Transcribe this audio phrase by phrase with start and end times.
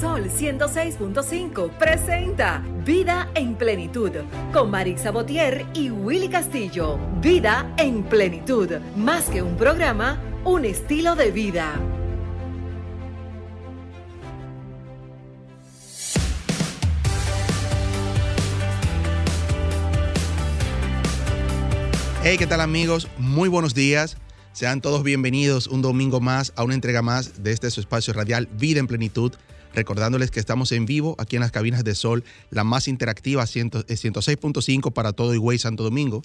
[0.00, 4.10] Sol 106.5 presenta Vida en Plenitud
[4.52, 6.98] con Marix Sabotier y Willy Castillo.
[7.20, 11.80] Vida en Plenitud, más que un programa, un estilo de vida.
[22.22, 23.08] Hey, ¿qué tal amigos?
[23.18, 24.16] Muy buenos días.
[24.52, 28.48] Sean todos bienvenidos un domingo más a una entrega más de este su espacio radial
[28.52, 29.32] Vida en Plenitud.
[29.74, 34.88] Recordándoles que estamos en vivo aquí en las cabinas de Sol, la más interactiva 106.5
[34.88, 36.22] eh, para todo Higüey Santo Domingo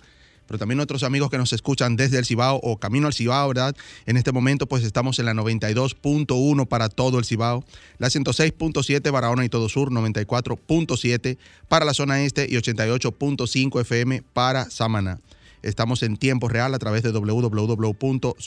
[0.47, 3.75] pero también nuestros amigos que nos escuchan desde el Cibao o camino al Cibao, ¿verdad?
[4.05, 7.63] En este momento pues estamos en la 92.1 para todo el Cibao,
[7.99, 14.69] la 106.7 Barahona y todo sur, 94.7 para la zona este y 88.5 FM para
[14.69, 15.19] Samaná.
[15.63, 18.37] Estamos en tiempo real a través de www.solfm.com.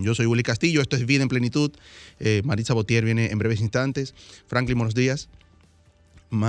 [0.00, 1.72] Yo soy Willy Castillo, esto es Vida en Plenitud.
[2.20, 4.14] Eh, Marisa Botier viene en breves instantes.
[4.46, 5.28] Franklin, buenos días.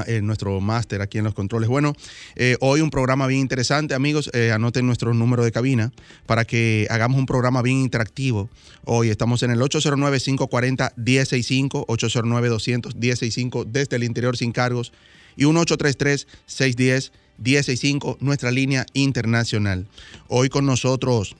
[0.05, 1.69] Eh, nuestro máster aquí en los controles.
[1.69, 1.95] Bueno,
[2.35, 4.29] eh, hoy un programa bien interesante, amigos.
[4.53, 5.91] anoten nuestro número de cabina
[6.27, 8.47] para que hagamos un programa bien interactivo.
[8.85, 14.93] Hoy estamos en el 809-540-1065, 809-200-1065 desde el interior sin cargos
[15.35, 17.11] y 1833-610.
[17.39, 19.87] 1065, nuestra línea internacional.
[20.27, 21.35] Hoy con nosotros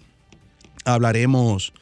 [0.85, 1.73] hablaremos,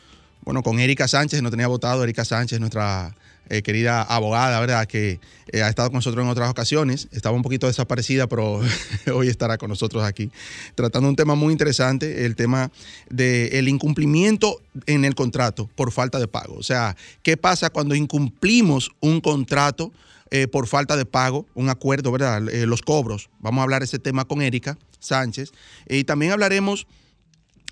[0.43, 3.15] bueno, con Erika Sánchez, no tenía votado, Erika Sánchez, nuestra
[3.51, 4.87] eh, querida abogada, ¿verdad?
[4.87, 5.19] Que
[5.51, 7.09] eh, ha estado con nosotros en otras ocasiones.
[7.11, 8.61] Estaba un poquito desaparecida, pero
[9.13, 10.31] hoy estará con nosotros aquí,
[10.73, 12.71] tratando un tema muy interesante, el tema
[13.09, 16.55] del incumplimiento en el contrato por falta de pago.
[16.55, 19.91] O sea, ¿qué pasa cuando incumplimos un contrato?
[20.33, 22.41] Eh, por falta de pago, un acuerdo, ¿verdad?
[22.41, 23.29] Los cobros.
[23.41, 25.51] Vamos a hablar ese tema con Erika Sánchez.
[25.89, 26.87] Y también hablaremos...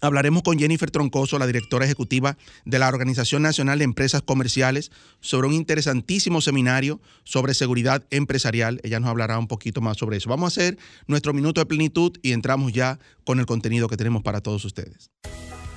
[0.01, 5.47] Hablaremos con Jennifer Troncoso, la directora ejecutiva de la Organización Nacional de Empresas Comerciales, sobre
[5.47, 8.79] un interesantísimo seminario sobre seguridad empresarial.
[8.83, 10.29] Ella nos hablará un poquito más sobre eso.
[10.29, 10.77] Vamos a hacer
[11.07, 15.09] nuestro minuto de plenitud y entramos ya con el contenido que tenemos para todos ustedes.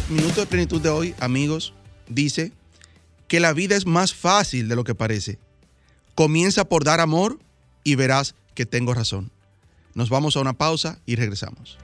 [0.10, 1.74] Minuto de plenitud de hoy, amigos,
[2.10, 2.52] dice
[3.30, 5.40] que la vida es más fácil de lo que parece.
[6.16, 7.40] Comienza por dar amor
[7.86, 9.32] y verás que tengo razón.
[9.94, 11.78] Nos vamos a una pausa y regresamos.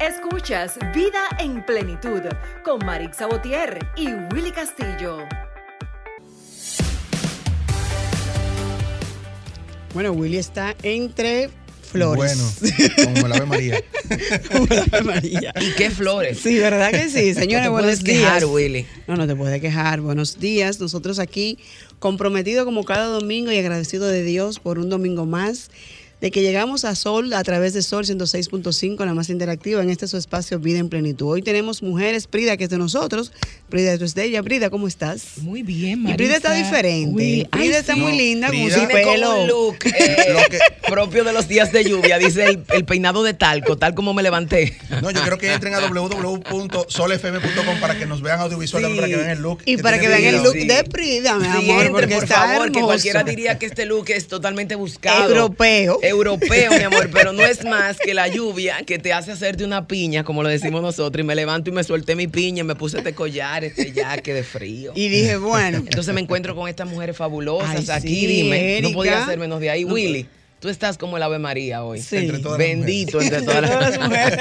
[0.00, 2.22] Escuchas Vida en Plenitud
[2.64, 5.28] con Marix Sabotier y Willy Castillo.
[9.92, 11.50] Bueno, Willy está entre
[11.82, 12.58] flores.
[12.60, 13.84] Bueno, como la Ave María.
[14.50, 15.52] como la Ave María.
[15.60, 16.38] ¿Y qué flores?
[16.38, 17.34] Sí, ¿verdad que sí?
[17.34, 18.50] Señores, no te buenos puedes quejar, días.
[18.50, 18.86] Willy.
[19.06, 20.00] No, no te puedes quejar.
[20.00, 20.80] Buenos días.
[20.80, 21.58] Nosotros aquí
[21.98, 25.70] comprometidos como cada domingo y agradecido de Dios por un domingo más
[26.20, 30.06] de que llegamos a Sol a través de Sol 106.5, la más interactiva en este
[30.06, 31.28] su espacio Vida en Plenitud.
[31.28, 33.32] Hoy tenemos mujeres, Prida, que es de nosotros.
[33.70, 34.42] Prida, tú es de ella.
[34.42, 35.38] Prida, ¿cómo estás?
[35.38, 37.14] Muy bien, Y Prida está diferente.
[37.16, 39.40] Uy, Prida ay, está muy linda No, con su Viene con pelo.
[39.42, 40.58] un look eh,
[40.88, 44.22] propio de los días de lluvia, dice el, el peinado de talco, tal como me
[44.22, 44.76] levanté.
[45.02, 48.96] No, yo quiero que entren a www.solfm.com para que nos vean audiovisual, Sí.
[48.96, 49.62] para que vean el look.
[49.64, 50.66] Y para que vean el look Sí.
[50.66, 52.86] de Prida, mi Sí, amor, entre, porque por está favor, que hermoso.
[52.86, 55.28] cualquiera diría que este look es totalmente buscado.
[55.30, 55.98] Europeo.
[56.02, 59.86] Europeo, mi amor, pero no es más que la lluvia que te hace hacerte una
[59.86, 62.74] piña, como lo decimos nosotros, y me levanto y me solté mi piña, y me
[62.74, 64.92] puse este collar, este jaque de frío.
[64.94, 68.88] Y dije, bueno, Entonces me encuentro con estas mujeres fabulosas Ay, aquí, sí, dime, Erika.
[68.88, 69.84] no podía ser menos de ahí.
[69.84, 70.26] No, Willy,
[70.60, 72.00] tú estás como el Ave María hoy.
[72.00, 72.16] Sí.
[72.16, 74.38] Entre todas Bendito entre todas las las mujeres.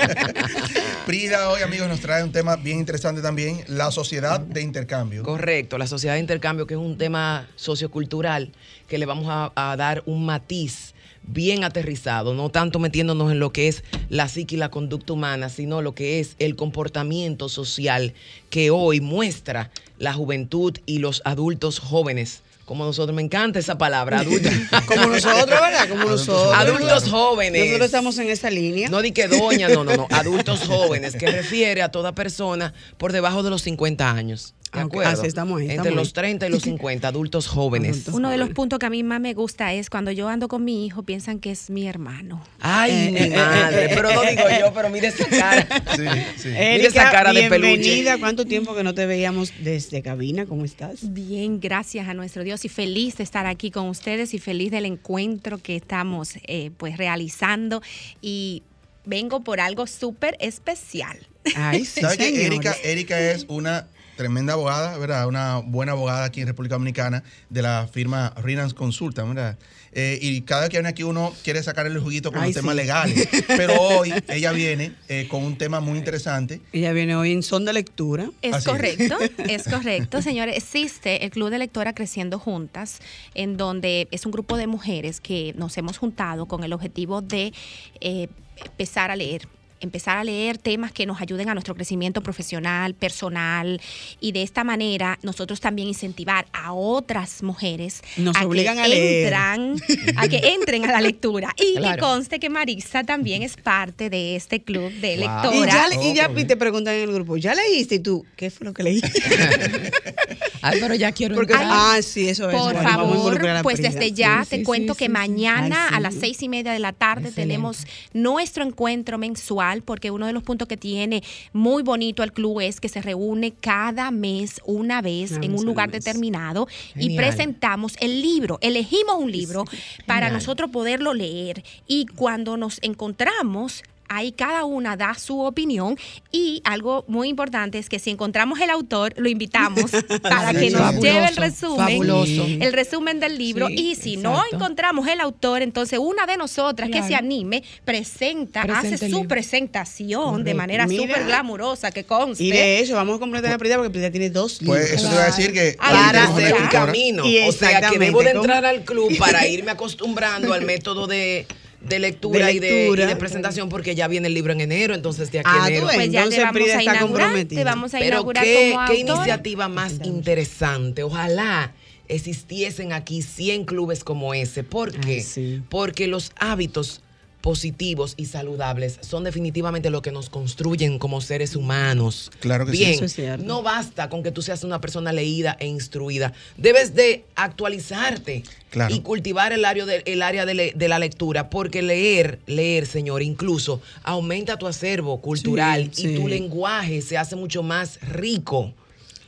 [1.06, 5.24] Prida hoy, amigos, nos trae un tema bien interesante también, la sociedad de intercambio.
[5.24, 8.52] Correcto, la sociedad de intercambio, que es un tema sociocultural
[8.88, 10.94] que le vamos a, a dar un matiz
[11.24, 15.50] bien aterrizado, no tanto metiéndonos en lo que es la psique y la conducta humana,
[15.50, 18.14] sino lo que es el comportamiento social
[18.50, 22.42] que hoy muestra la juventud y los adultos jóvenes.
[22.70, 24.54] Como nosotros, me encanta esa palabra, adultos.
[24.86, 25.90] como nosotros, ¿verdad?
[25.90, 26.54] Como Adultos nosotros.
[26.56, 27.66] Adultos jóvenes.
[27.66, 28.90] Nosotros estamos en esa línea.
[28.90, 30.08] No di que doña, no, no, no.
[30.12, 34.54] Adultos jóvenes, que refiere a toda persona por debajo de los 50 años.
[34.74, 35.12] ¿De acuerdo?
[35.12, 36.14] Ah, sí, estamos ahí, Entre estamos los ahí.
[36.14, 37.92] 30 y los 50, adultos jóvenes.
[37.92, 38.14] Adultos.
[38.14, 40.64] Uno de los puntos que a mí más me gusta es cuando yo ando con
[40.64, 42.44] mi hijo, piensan que es mi hermano.
[42.60, 43.90] Ay, Eh, mi eh, eh, madre.
[43.90, 45.68] Pero no digo yo, pero mire esa cara.
[45.96, 46.04] Sí,
[46.38, 46.48] sí.
[46.50, 47.78] Mira Erika, esa cara de peluche.
[47.78, 48.18] bienvenida.
[48.20, 50.46] ¿Cuánto tiempo que no te veíamos desde cabina?
[50.46, 51.14] ¿Cómo estás?
[51.14, 54.86] Bien, gracias a nuestro Dios y feliz de estar aquí con ustedes y feliz del
[54.86, 57.82] encuentro que estamos eh, pues realizando
[58.22, 58.62] y
[59.06, 61.18] vengo por algo súper especial.
[61.56, 62.46] Ay, sí, ¿Sabe que.
[62.46, 63.88] Erika, Erika es una
[64.20, 65.28] tremenda abogada, ¿verdad?
[65.30, 69.58] Una buena abogada aquí en República Dominicana de la firma Rinans Consulta, ¿verdad?
[69.94, 72.62] Eh, y cada vez que viene aquí uno quiere sacarle el juguito con Ay, los
[72.62, 73.30] temas legales.
[73.48, 76.60] Pero hoy ella viene eh, con un tema muy interesante.
[76.74, 78.30] Ella viene hoy en son de lectura.
[78.42, 78.76] Es Así es.
[78.76, 79.18] correcto,
[79.48, 80.58] es correcto, señores.
[80.58, 83.00] Existe el Club de Lectora Creciendo Juntas,
[83.36, 87.54] en donde es un grupo de mujeres que nos hemos juntado con el objetivo de
[88.02, 88.28] eh,
[88.66, 89.48] empezar a leer
[89.82, 93.80] empezar a leer temas que nos ayuden a nuestro crecimiento profesional, personal
[94.20, 98.88] y de esta manera nosotros también incentivar a otras mujeres Nos a obligan que a
[98.88, 99.24] leer.
[99.26, 99.76] entran,
[100.18, 102.02] a que entren a la lectura y que Claro.
[102.06, 105.20] conste que Marisa también es parte de este club de Wow.
[105.20, 105.88] lectora.
[105.90, 107.96] Y ya, y ya y te preguntan en el grupo, ¿ya leíste?
[107.96, 109.10] Y tú, ¿qué fue lo que leíste?
[110.62, 112.56] Ay, pero ya quiero Porque, ah, sí, eso es.
[112.56, 116.00] Por Bueno, favor, pues desde ya Sí, te sí, cuento sí, que mañana Ay, a
[116.00, 117.42] las seis y media de la tarde Excelente.
[117.54, 121.24] tenemos nuestro encuentro mensual, porque uno de los puntos que tiene
[121.54, 125.92] muy bonito el club es que se reúne cada mes, una vez, en un lugar
[125.92, 129.66] determinado y presentamos el libro, elegimos un libro
[130.06, 131.64] para nosotros poderlo leer.
[131.88, 135.98] Y cuando nos encontramos Ahí cada una da su opinión
[136.32, 139.92] y algo muy importante es que si encontramos el autor, lo invitamos
[140.24, 142.46] para que nos Fabuloso, lleve el resumen, fabuloso.
[142.60, 146.88] el resumen del libro Sí, y si no encontramos el autor, entonces una de nosotras
[146.90, 147.08] que Claro.
[147.08, 149.28] se anime presenta, hace su libro.
[149.28, 152.44] presentación de manera súper glamurosa que conste.
[152.44, 154.80] Y de hecho, vamos a completar a Frida porque Frida tiene dos libros.
[154.80, 156.86] Pues eso te iba a decir que para hacer el escritora.
[156.86, 157.26] camino.
[157.26, 161.46] Y O sea que debo de entrar al club para irme acostumbrando al método de,
[161.82, 164.94] de lectura, De Y, de, y de presentación porque ya viene el libro en enero,
[164.94, 165.86] entonces de aquí Ah, a enero.
[165.94, 169.68] pues ya te Entonces, vamos a inaugurar, te vamos a Pero qué, como qué iniciativa
[169.70, 171.04] más interesante.
[171.04, 171.74] Ojalá
[172.08, 174.64] existiesen aquí 100 clubes como ese.
[174.64, 175.14] ¿Por qué?
[175.16, 175.62] Ay, sí.
[175.70, 177.02] Porque los hábitos
[177.42, 182.32] positivos y saludables son definitivamente lo que nos construyen como seres humanos.
[182.40, 182.80] Claro que sí.
[182.80, 183.46] Bien, Eso es cierto.
[183.46, 186.34] no basta con que tú seas una persona leída e instruida.
[186.58, 188.94] Debes de actualizarte Claro.
[188.94, 192.86] y cultivar el área, de, el área de, le- de la lectura, porque leer, leer,
[192.86, 196.28] señor, incluso aumenta tu acervo cultural Sí, y tu sí.
[196.28, 198.74] lenguaje se hace mucho más rico.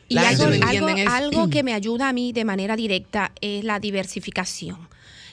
[0.10, 1.10] Y algo, eso.
[1.10, 4.78] algo que me ayuda a mí de manera directa es la diversificación.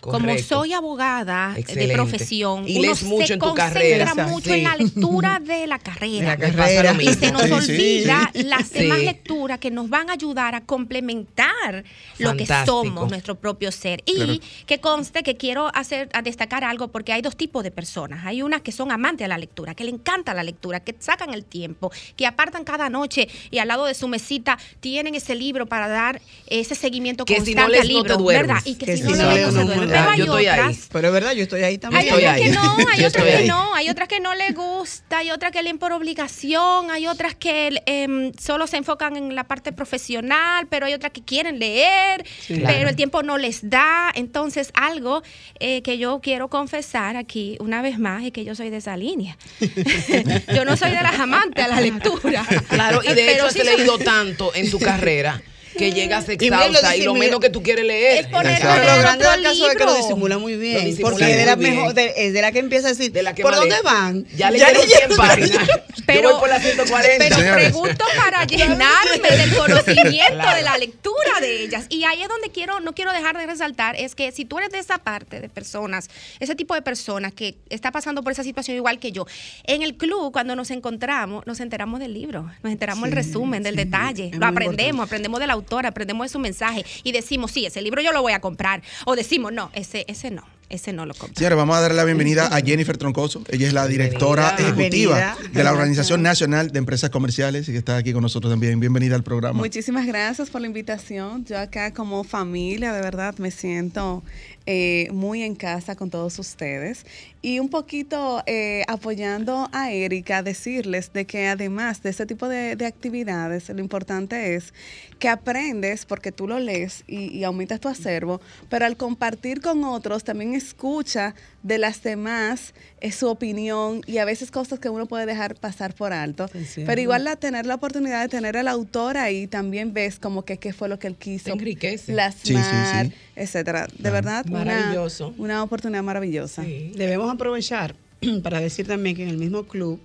[0.01, 1.89] Como soy abogada Excelente.
[1.89, 4.15] de profesión, Y uno mucho se en tu concentra carrera.
[4.29, 4.57] mucho Sí.
[4.59, 6.37] en la lectura de la carrera.
[6.37, 8.43] De la Y se nos Sí, olvida sí.
[8.45, 8.79] las Sí.
[8.81, 11.85] demás lecturas que nos van a ayudar a complementar
[12.19, 14.03] lo que somos, nuestro propio ser.
[14.07, 14.33] Y Claro.
[14.67, 18.25] que conste que quiero hacer a destacar algo porque hay dos tipos de personas.
[18.27, 21.33] Hay unas que son amantes a la lectura, que le encanta la lectura, que sacan
[21.35, 25.67] el tiempo, que apartan cada noche y al lado de su mesita tienen ese libro
[25.67, 28.25] para dar ese seguimiento Que si constante no lees, al no te libro.
[28.25, 28.59] ¿verdad?
[28.65, 30.79] Y que, Que si, si no no no Pero hay Yo estoy ahí.
[30.93, 32.03] Pero es verdad, yo estoy ahí también.
[32.03, 32.43] hay Estoy otras ahí.
[32.45, 33.49] que no, hay otras estoy que ahí.
[33.49, 37.35] no, hay otras que no les gusta, hay otras que leen por obligación, hay otras
[37.35, 42.25] que em, solo se enfocan en la parte profesional, pero hay otras que quieren leer,
[42.41, 42.55] Sí.
[42.55, 42.89] pero Claro.
[42.89, 44.11] el tiempo no les da.
[44.15, 45.23] Entonces, algo
[45.61, 48.97] eh, que yo quiero confesar aquí una vez más es que yo soy de esa
[48.97, 49.37] línea.
[50.55, 52.45] yo no soy de las amantes a la lectura.
[52.69, 55.41] Claro, y de hecho has sí soy- leído tanto en tu carrera
[55.79, 58.19] que lo exhausta y lo disimula- menos que tú quieres leer.
[58.25, 58.61] Es poner-.
[58.61, 60.85] Pero lo grande del caso es que lo disimula muy Lo bien.
[60.85, 61.75] disimula Porque es de la bien.
[61.77, 64.27] mejor, de- es de la que empieza a decir, De la que ¿por dónde van?
[64.37, 65.69] Ya leyeron 100 páginas.
[66.07, 67.25] Pero- Yo voy por la 140.
[67.25, 67.65] Pero Señores.
[67.71, 71.87] pregunto para llenarme del conocimiento de la lectura de ellas.
[71.89, 74.71] Y ahí es donde quiero, no quiero dejar de resaltar, es que si tú eres
[74.71, 76.09] de esa parte de personas,
[76.41, 79.27] ese tipo de personas que está pasando por esa situación igual que yo,
[79.65, 83.63] en el club cuando nos encontramos, nos enteramos del libro, nos enteramos del Sí, resumen,
[83.63, 85.03] del sí, detalle, lo aprendemos, importante.
[85.03, 88.33] aprendemos del autor, aprendemos de su mensaje y decimos, sí, ese libro yo lo voy
[88.33, 88.83] a comprar.
[89.05, 91.37] O decimos, no, ese, ese no, ese no lo compro.
[91.37, 93.43] Señores, vamos a darle la bienvenida a Jennifer Troncoso.
[93.49, 94.73] Ella es la directora Bienvenida.
[94.83, 95.53] ejecutiva Bienvenida.
[95.59, 98.79] de la Organización Nacional de Empresas Comerciales y que está aquí con nosotros también.
[98.81, 99.59] Bienvenida al programa.
[99.59, 101.45] Muchísimas gracias por la invitación.
[101.45, 104.23] Yo acá como familia, de verdad, me siento
[104.71, 107.07] eh, muy en casa con todos ustedes.
[107.41, 112.77] Y un poquito eh, apoyando a Erika, decirles de que además de este tipo de,
[112.77, 114.75] de actividades, lo importante es
[115.19, 119.85] que aprendes porque tú lo lees y, y aumentas tu acervo, pero al compartir con
[119.85, 125.07] otros también escucha de las demás eh, su opinión y a veces cosas que uno
[125.07, 126.49] puede dejar pasar por alto.
[126.55, 126.75] Es.
[126.85, 130.59] Pero igual la, tener la oportunidad de tener al autor ahí, también ves como que
[130.59, 132.13] qué fue lo que él quiso enriquece.
[132.13, 133.15] plasmar, Sí, sí, sí.
[133.37, 133.87] etcétera.
[133.99, 135.35] De verdad, una- Maravilloso.
[135.39, 136.65] Una, oportunidad maravillosa.
[136.65, 136.93] Sí.
[136.97, 137.95] Debemos aprovechar
[138.43, 140.01] para decir también que en el mismo club,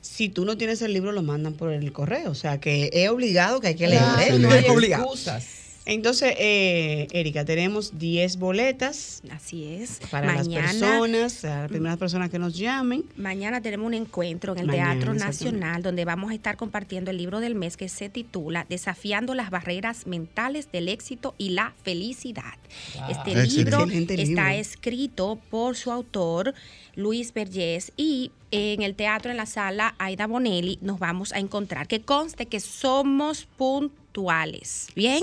[0.00, 2.30] si tú no tienes el libro, lo mandan por el correo.
[2.30, 4.00] O sea, que es obligado que hay que leer.
[4.38, 5.04] No hay es obligado.
[5.04, 5.44] excusas.
[5.88, 9.22] Entonces, eh, Erika, tenemos 10 boletas.
[9.30, 10.00] Así es.
[10.10, 13.04] Para las personas, a las primeras personas que nos llamen.
[13.16, 17.40] Mañana tenemos un encuentro en el Teatro Nacional donde vamos a estar compartiendo el libro
[17.40, 22.58] del mes que se titula Desafiando las barreras mentales del éxito y la felicidad.
[23.08, 26.52] Este libro está escrito por su autor,
[26.96, 31.86] Luis Vergés, y en el teatro, en la sala Aida Bonelli, nos vamos a encontrar.
[31.86, 33.46] Que conste que somos
[34.18, 34.88] puntuales.
[34.94, 35.22] Bien,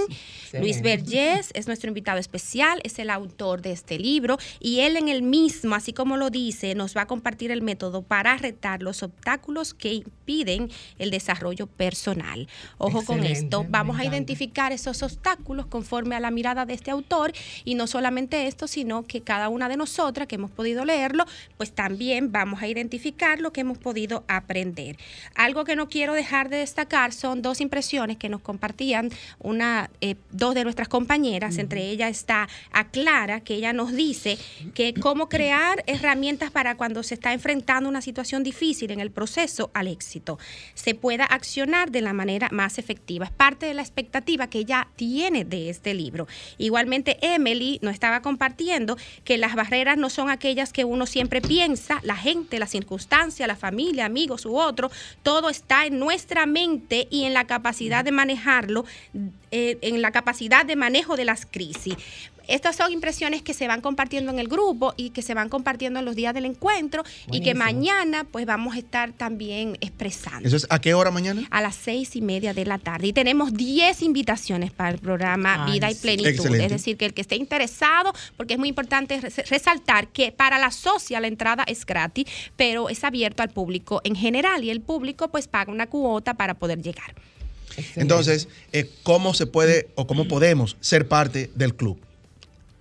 [0.54, 5.10] Luis Vergés es nuestro invitado especial, es el autor de este libro y él en
[5.10, 9.04] el mismo, así como lo dice, nos va a compartir el método para retar los
[9.04, 12.48] obstáculos que impiden el desarrollo personal.
[12.78, 17.34] Ojo con esto, vamos a identificar esos obstáculos conforme a la mirada de este autor
[17.64, 21.26] y no solamente esto, sino que cada una de nosotras que hemos podido leerlo,
[21.58, 24.98] pues también vamos a identificar lo que hemos podido aprender.
[25.36, 28.42] Algo que no quiero dejar de destacar son dos impresiones que nos
[28.76, 33.94] compartían una, eh, dos de nuestras compañeras, entre ellas está a Clara, que ella nos
[33.94, 34.38] dice
[34.74, 39.72] que cómo crear herramientas para cuando se está enfrentando una situación difícil en el proceso
[39.74, 40.38] al éxito,
[40.74, 43.26] se pueda accionar de la manera más efectiva.
[43.26, 46.28] Es parte de la expectativa que ella tiene de este libro.
[46.58, 52.02] Igualmente, Emily nos estaba compartiendo que las barreras no son aquellas que uno siempre piensa,
[52.04, 54.92] la gente, las circunstancias, la familia, amigos u otro,
[55.24, 58.12] todo está en nuestra mente y en la capacidad de
[58.66, 58.86] manejarlo,
[59.52, 61.96] eh, en la capacidad de manejo de las crisis.
[62.48, 66.00] Estas son impresiones que se van compartiendo en el grupo y que se van compartiendo
[66.00, 70.48] en los días del encuentro y que mañana pues vamos a estar también expresando.
[70.48, 71.48] ¿Eso es a qué hora mañana?
[71.50, 73.08] A las seis y media de la tarde.
[73.08, 76.56] Y tenemos diez invitaciones para el programa Vida y Plenitud.
[76.56, 80.72] Es decir, que el que esté interesado, porque es muy importante resaltar que para la
[80.72, 85.30] socia la entrada es gratis, pero es abierto al público en general y el público
[85.30, 87.16] pues paga una cuota para poder llegar.
[87.96, 92.00] Entonces, eh, ¿cómo se puede o cómo podemos ser parte del club?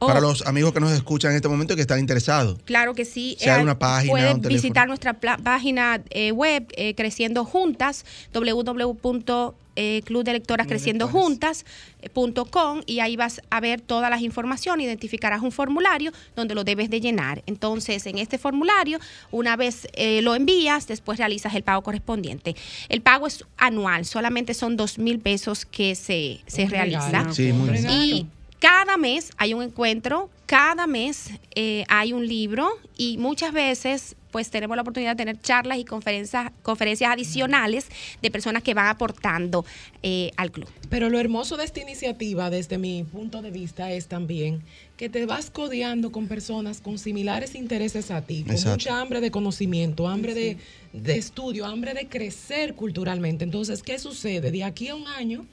[0.06, 2.58] Para los amigos que nos escuchan en este momento y que están interesados.
[2.64, 3.36] Claro que sí.
[3.38, 4.12] Si hay una página.
[4.12, 11.08] Pueden visitar nuestra página eh, web eh, Creciendo Juntas, www eh, Club de Lectoras Creciendo
[11.08, 16.90] Juntas.com y ahí vas a ver todas las informaciones, identificarás un formulario donde lo debes
[16.90, 17.42] de llenar.
[17.46, 19.00] Entonces, en este formulario,
[19.32, 19.88] una vez
[20.22, 22.54] lo envías, después realizas el pago correspondiente.
[22.88, 27.32] El pago es anual, solamente son dos mil pesos que se, se realiza.
[27.32, 27.90] Sí, muy bien.
[27.90, 28.26] Y
[28.64, 32.66] cada mes hay un encuentro, cada mes eh, hay un libro
[32.96, 37.88] y muchas veces pues tenemos la oportunidad de tener charlas y conferencias, conferencias adicionales
[38.22, 39.66] de personas que van aportando
[40.02, 40.66] eh, al club.
[40.88, 44.62] Pero lo hermoso de esta iniciativa, desde mi punto de vista, es también
[44.96, 49.30] que te vas codeando con personas con similares intereses a ti, con mucha hambre de
[49.30, 50.56] conocimiento, hambre de,
[50.94, 53.44] de estudio, hambre de crecer culturalmente.
[53.44, 54.50] Entonces, ¿qué sucede?
[54.50, 55.44] De aquí a un año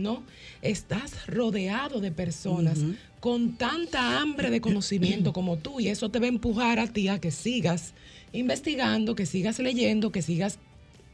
[0.00, 0.22] ¿no?
[0.62, 2.78] Estás rodeado de personas
[3.20, 7.08] con tanta hambre de conocimiento como tú y eso te va a empujar a ti
[7.08, 7.94] a que sigas
[8.32, 10.58] investigando, que sigas leyendo, que sigas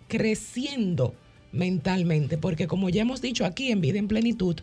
[0.09, 1.15] creciendo
[1.53, 4.57] mentalmente, porque como ya hemos dicho aquí en Vida en Plenitud,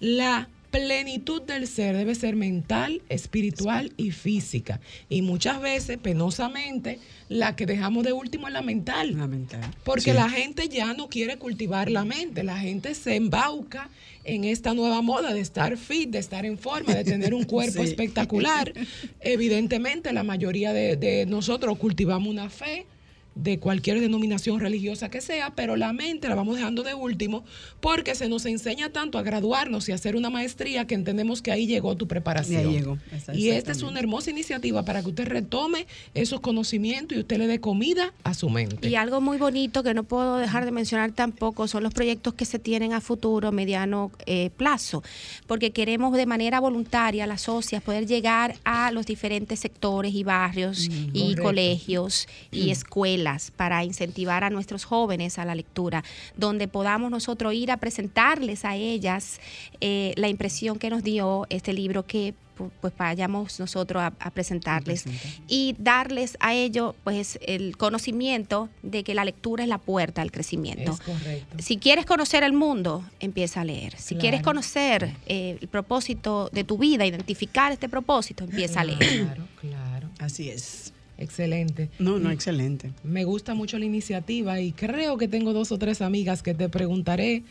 [0.00, 4.80] la plenitud del ser debe ser mental, espiritual y física.
[5.08, 6.98] Y muchas veces, penosamente,
[7.28, 9.16] la que dejamos de último es la mental.
[9.16, 9.60] La mental.
[9.84, 12.42] Porque la gente ya no quiere cultivar la mente.
[12.44, 13.90] La gente se embauca
[14.24, 17.82] en esta nueva moda de estar fit, de estar en forma, de tener un cuerpo
[17.82, 18.72] espectacular.
[19.20, 22.86] Evidentemente, la mayoría de, de nosotros cultivamos una fe
[23.34, 27.44] de cualquier denominación religiosa que sea, pero la mente la vamos dejando de último
[27.80, 31.66] porque se nos enseña tanto a graduarnos y hacer una maestría que entendemos que ahí
[31.66, 33.00] llegó tu preparación.
[33.32, 37.46] Y esta es una hermosa iniciativa para que usted retome esos conocimientos y usted le
[37.46, 38.88] dé comida a su mente.
[38.88, 42.44] Y algo muy bonito que no puedo dejar de mencionar tampoco son los proyectos que
[42.44, 45.02] se tienen a futuro, mediano eh, plazo,
[45.46, 50.88] porque queremos de manera voluntaria las socias poder llegar a los diferentes sectores y barrios
[50.88, 52.70] mm, y colegios y mm.
[52.70, 53.19] escuelas
[53.56, 56.04] para incentivar a nuestros jóvenes a la lectura,
[56.36, 59.40] donde podamos nosotros ir a presentarles a ellas
[59.80, 62.34] eh, la impresión que nos dio este libro que
[62.80, 65.04] pues vayamos nosotros a, presentarles
[65.48, 70.30] y darles a ellos pues el conocimiento de que la lectura es la puerta al
[70.30, 70.98] crecimiento.
[71.58, 73.96] Si quieres conocer el mundo, empieza a leer.
[73.98, 78.98] Si quieres conocer eh, el propósito de tu vida, identificar este propósito, empieza a leer.
[78.98, 80.10] Claro, claro.
[80.18, 80.92] Así es.
[81.20, 81.90] Excelente.
[81.98, 82.90] No, no, excelente.
[83.04, 86.70] Me gusta mucho la iniciativa y creo que tengo dos o tres amigas que te
[86.70, 87.42] preguntaré,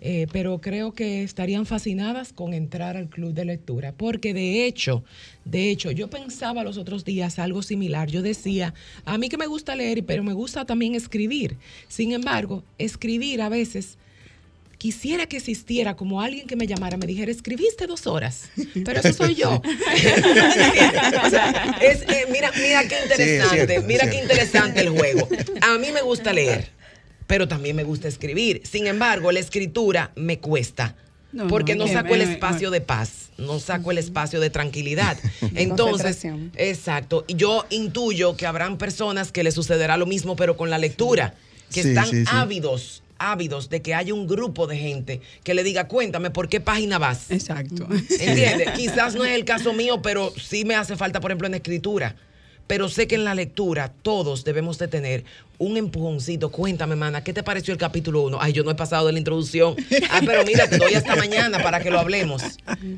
[0.00, 5.02] eh, pero creo que estarían fascinadas con entrar al club de lectura, porque de hecho,
[5.44, 8.08] de hecho, yo pensaba los otros días algo similar.
[8.08, 11.56] Yo decía, a mí que me gusta leer, pero me gusta también escribir.
[11.88, 13.98] Sin embargo, escribir a veces
[14.78, 18.44] quisiera que existiera como alguien que me llamara, me dijera, escribiste dos horas,
[18.84, 19.60] pero eso soy yo.
[21.24, 25.28] o sea, es, eh, mira, mira qué interesante, cierto, mira qué interesante el juego.
[25.62, 26.68] A mí me gusta leer,
[27.26, 28.62] pero también me gusta escribir.
[28.64, 30.96] Sin embargo, la escritura me cuesta.
[31.32, 34.48] No, porque no, saco el me- me- espacio de paz, no saco el espacio de
[34.48, 35.18] tranquilidad.
[35.54, 36.24] Entonces,
[36.56, 37.24] exacto.
[37.26, 41.34] Y yo intuyo que habrán personas que les sucederá lo mismo, pero con la lectura,
[41.74, 42.30] que Sí, están sí, sí.
[42.30, 46.60] ávidos, ávidos de que haya un grupo de gente que le diga, cuéntame, ¿por qué
[46.60, 47.30] página vas?
[47.30, 47.86] Exacto.
[48.20, 48.70] ¿Entiendes?
[48.76, 52.16] Quizás no es el caso mío, pero sí me hace falta, por ejemplo, en escritura.
[52.66, 55.24] Pero sé que en la lectura todos debemos de tener
[55.58, 56.50] un empujoncito.
[56.50, 58.38] Cuéntame, mana, ¿qué te pareció el capítulo 1?
[58.40, 59.74] Ay, yo no he pasado de la introducción.
[60.10, 62.42] Ah, pero mira, te doy hasta mañana para que lo hablemos.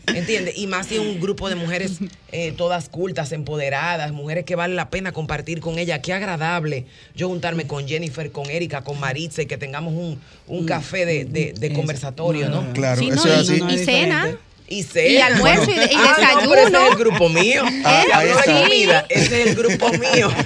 [0.06, 0.56] ¿Entiendes?
[0.58, 1.98] Y más si es un grupo de mujeres
[2.32, 6.00] eh, todas cultas, empoderadas, mujeres que vale la pena compartir con ella.
[6.02, 10.66] Qué agradable yo juntarme con Jennifer, con Erika, con Maritza y que tengamos un, un
[10.66, 12.72] café de, de- conversatorio, ¿no?
[12.72, 13.60] Claro, Sí, eso no, es y- así.
[13.60, 14.38] No, no, y es cena.
[14.70, 15.08] Y cena.
[15.08, 16.87] Y almuerzo y- y Ah, no, pero ese desayuno.
[16.87, 17.62] es el grupo mío.
[17.84, 18.04] Ah,
[18.44, 20.30] comida, ese es el grupo mío.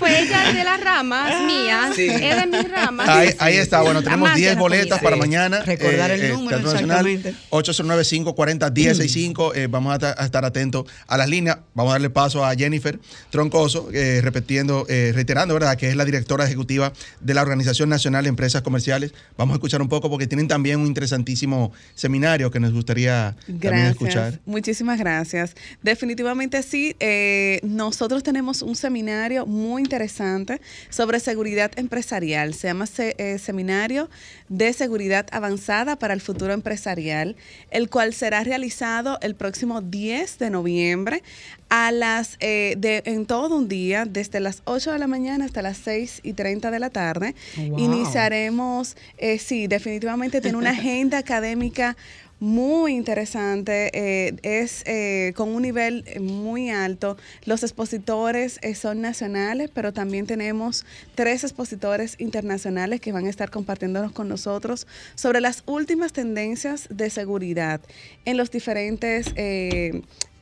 [0.00, 2.08] Pues ella es de las ramas mías, Sí.
[2.08, 3.08] es de mis ramas.
[3.08, 5.20] Ahí, ahí está, bueno, tenemos Amante de 10 la boletas para Sí.
[5.20, 5.62] mañana.
[5.62, 7.40] Recordar el número, Teatro Nacional, exactamente.
[7.50, 9.52] 809-540-1065.
[9.54, 11.58] Eh, vamos a, ta- a estar atentos a las líneas.
[11.74, 12.98] Vamos a darle paso a Jennifer
[13.30, 18.24] Troncoso, eh, repitiendo, eh, reiterando, ¿verdad?, que es la directora ejecutiva de la Organización Nacional
[18.24, 19.12] de Empresas Comerciales.
[19.36, 23.90] Vamos a escuchar un poco porque tienen también un interesantísimo seminario que nos gustaría Gracias,
[23.92, 24.40] escuchar.
[24.46, 25.54] muchísimas gracias.
[25.82, 32.54] Definitivamente sí, eh, nosotros tenemos un seminario muy interesante sobre seguridad empresarial.
[32.54, 34.10] Se llama se- eh, Seminario
[34.48, 37.36] de Seguridad Avanzada para el Futuro Empresarial,
[37.70, 41.22] el cual será realizado el próximo 10 de noviembre
[41.70, 45.60] a las eh, de, en todo un día, desde las 8 de la mañana hasta
[45.60, 47.34] las 6 y 30 de la tarde.
[47.56, 47.78] Wow.
[47.78, 51.96] Iniciaremos, eh, sí, definitivamente tiene una agenda académica
[52.40, 57.16] muy interesante, eh, es eh, con un nivel eh, muy alto.
[57.44, 63.50] Los expositores eh, son nacionales, pero también tenemos tres expositores internacionales que van a estar
[63.50, 67.80] compartiéndonos con nosotros sobre las últimas tendencias de seguridad
[68.24, 69.34] en los diferentes...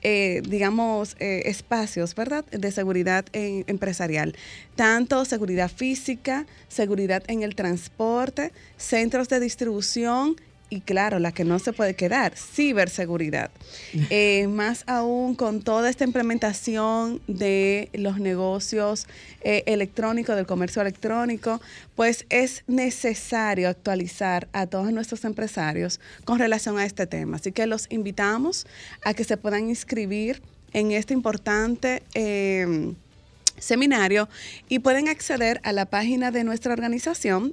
[0.03, 4.37] digamos, espacios, ¿verdad?, de seguridad empresarial.
[4.77, 10.37] Tanto seguridad física, seguridad en el transporte, centros de distribución
[10.69, 13.51] y claro, la que no se puede quedar, ciberseguridad.
[14.11, 19.07] Eh, más aún con toda esta implementación de los negocios
[19.43, 21.61] eh, electrónicos, del comercio electrónico,
[21.95, 27.37] pues es necesario actualizar a todos nuestros empresarios con relación a este tema.
[27.37, 28.67] Así que los invitamos
[29.05, 32.03] a que se puedan inscribir en este importante...
[32.15, 32.95] eh,
[33.59, 34.29] seminario
[34.69, 37.53] y pueden acceder a la página de nuestra organización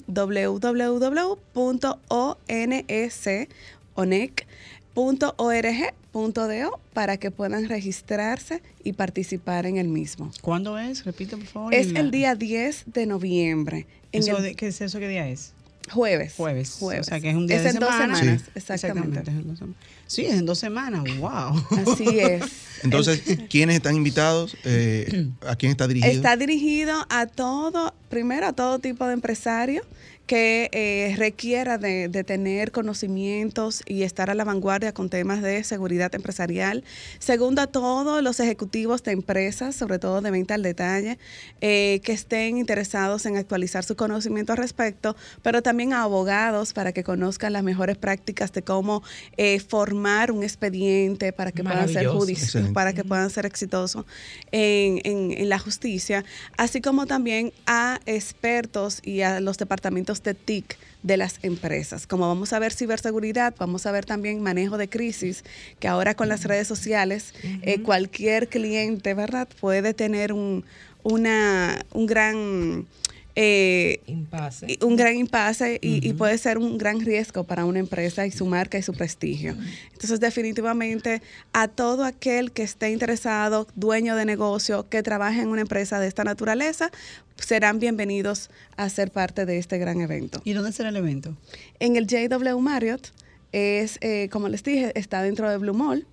[5.43, 10.31] www.onec.org.do para que puedan registrarse y participar en el mismo.
[10.41, 11.03] ¿Cuándo es?
[11.05, 11.73] Repite, por favor.
[11.73, 13.87] Es el día 10 de noviembre.
[14.11, 14.99] En Eso el de- ¿Qué es eso?
[14.99, 15.53] ¿Qué día es?
[15.91, 16.35] jueves.
[16.37, 16.77] Jueves.
[16.79, 17.07] Jueves.
[17.07, 18.15] O sea, que es un día de en dos semana.
[18.15, 18.51] semanas, Sí.
[18.55, 19.19] exactamente.
[19.19, 19.81] es en dos semanas.
[20.07, 21.03] Sí, es en dos semanas.
[21.17, 21.65] ¡Wow!
[21.85, 22.43] Así es.
[22.83, 24.57] Entonces, ¿quiénes están invitados?
[24.65, 26.13] Eh, ¿A quién está dirigido?
[26.13, 29.81] Está dirigido a todo, primero a todo tipo de empresario
[30.27, 35.61] que eh, requiera de, de tener conocimientos y estar a la vanguardia con temas de
[35.65, 36.85] seguridad empresarial.
[37.19, 41.17] Segundo, a todos los ejecutivos de empresas, sobre todo de venta al detalle,
[41.59, 46.93] eh, que estén interesados en actualizar su conocimiento al respecto, pero también a abogados para
[46.93, 49.03] que conozcan las mejores prácticas de cómo
[49.35, 52.05] eh, formar un expediente para que puedan ser
[52.43, 52.73] Excelente.
[52.73, 54.05] para que puedan ser exitosos
[54.53, 56.23] en, en- en la justicia,
[56.57, 62.07] así como también a expertos y a los departamentos de TIC de las empresas.
[62.07, 65.43] Como vamos a ver ciberseguridad, vamos a ver también manejo de crisis,
[65.79, 70.63] que ahora con las redes sociales eh, cualquier cliente, ¿verdad?, puede tener un,
[71.03, 72.87] una, un gran...
[73.35, 74.77] eh, Impasse.
[74.81, 78.45] un gran impasse y, y puede ser un gran riesgo para una empresa y su
[78.45, 79.55] marca y su prestigio.
[79.93, 85.61] Entonces, definitivamente, a todo aquel que esté interesado, dueño de negocio, que trabaje en una
[85.61, 86.91] empresa de esta naturaleza,
[87.37, 90.41] serán bienvenidos a ser parte de este gran evento.
[90.43, 91.35] ¿Y dónde será el evento?
[91.79, 93.11] En el JW Marriott,
[93.53, 96.05] es, eh, como les dije, está dentro de Blue Mall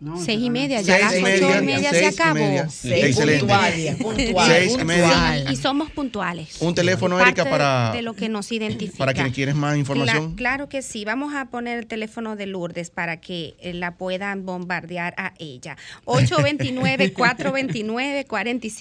[0.04, 2.34] No, seis y media, ya Seis las y ocho media, y media se acabó.
[2.36, 2.64] media.
[2.64, 3.40] Excelente.
[3.40, 4.52] Puntual, puntual.
[4.52, 5.52] Seis y media.
[5.52, 6.62] Y somos puntuales.
[6.62, 8.98] Un teléfono, Parte Erika, para, de lo que nos identifica.
[8.98, 10.34] para quienes quieren más información.
[10.34, 11.06] Cla- claro que sí.
[11.06, 15.78] Vamos a poner el teléfono de Lourdes para que eh, la puedan bombardear a ella.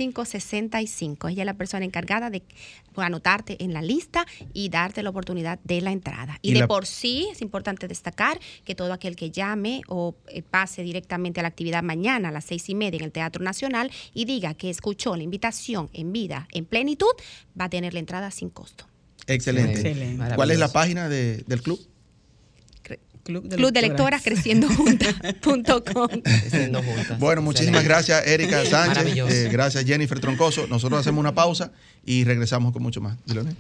[0.03, 1.31] 829-429-4565.
[1.31, 2.43] Ella es la persona encargada de
[2.97, 6.39] anotarte en la lista y darte la oportunidad de la entrada.
[6.43, 10.15] Y, Y de la- por sí es importante destacar que todo aquel que llame o
[10.29, 13.43] eh, pase directamente a la actividad mañana a las seis y media en el Teatro
[13.45, 17.13] Nacional y diga que escuchó la invitación en vida, en plenitud,
[17.61, 18.87] va a tener la entrada sin costo.
[19.27, 19.75] Excelente.
[19.75, 20.35] Excelente.
[20.35, 21.81] ¿Cuál es la página de- del club?
[23.25, 26.09] Club de, Club de Lectoras Creciendo Juntas.com.
[27.21, 27.89] Bueno, muchísimas Excelente.
[27.89, 29.17] gracias, Erika Sánchez.
[29.17, 30.67] Eh, gracias, Jennifer Troncoso.
[30.67, 31.71] Nosotros hacemos una pausa
[32.05, 33.17] y regresamos con mucho más.
[33.25, 33.55] Diloné.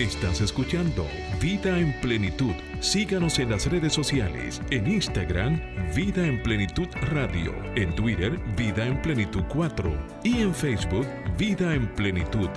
[0.00, 1.06] Estás escuchando
[1.42, 2.54] Vida en Plenitud.
[2.80, 4.62] Síganos en las redes sociales.
[4.70, 5.60] En Instagram,
[5.94, 7.54] Vida en Plenitud Radio.
[7.76, 9.92] En Twitter, Vida en Plenitud 4.
[10.24, 12.48] Y en Facebook, Vida en Plenitud.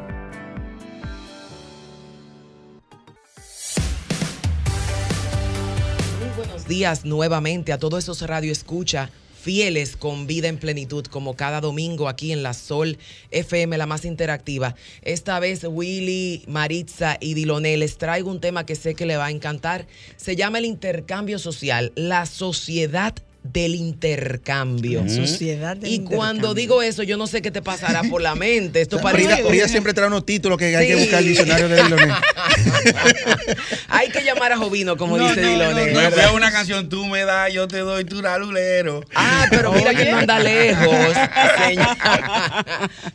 [6.22, 9.10] Muy buenos días nuevamente a todos esos radio escucha
[9.44, 12.98] fieles con vida en plenitud como cada domingo aquí en la Sol
[13.32, 14.76] FM la más interactiva.
[15.02, 19.26] Esta vez Willy, Maritza y Diloné les traigo un tema que sé que le va
[19.26, 19.86] a encantar.
[20.16, 25.08] Se llama el intercambio social, la sociedad del intercambio.
[25.10, 26.54] Sociedad del y cuando intercambio.
[26.54, 28.80] digo eso, yo no sé qué te pasará por la mente.
[28.80, 32.14] Esto parece siempre trae unos títulos que hay que buscar el diccionario de Diloné.
[33.90, 35.92] Hay que llamar a Jovino, como No, dice no, Diloné.
[35.92, 39.04] no, no, una canción, tú me das, yo te doy, tú ralulero.
[39.16, 40.88] Ah, pero mira que no anda lejos,
[41.68, 41.88] señor.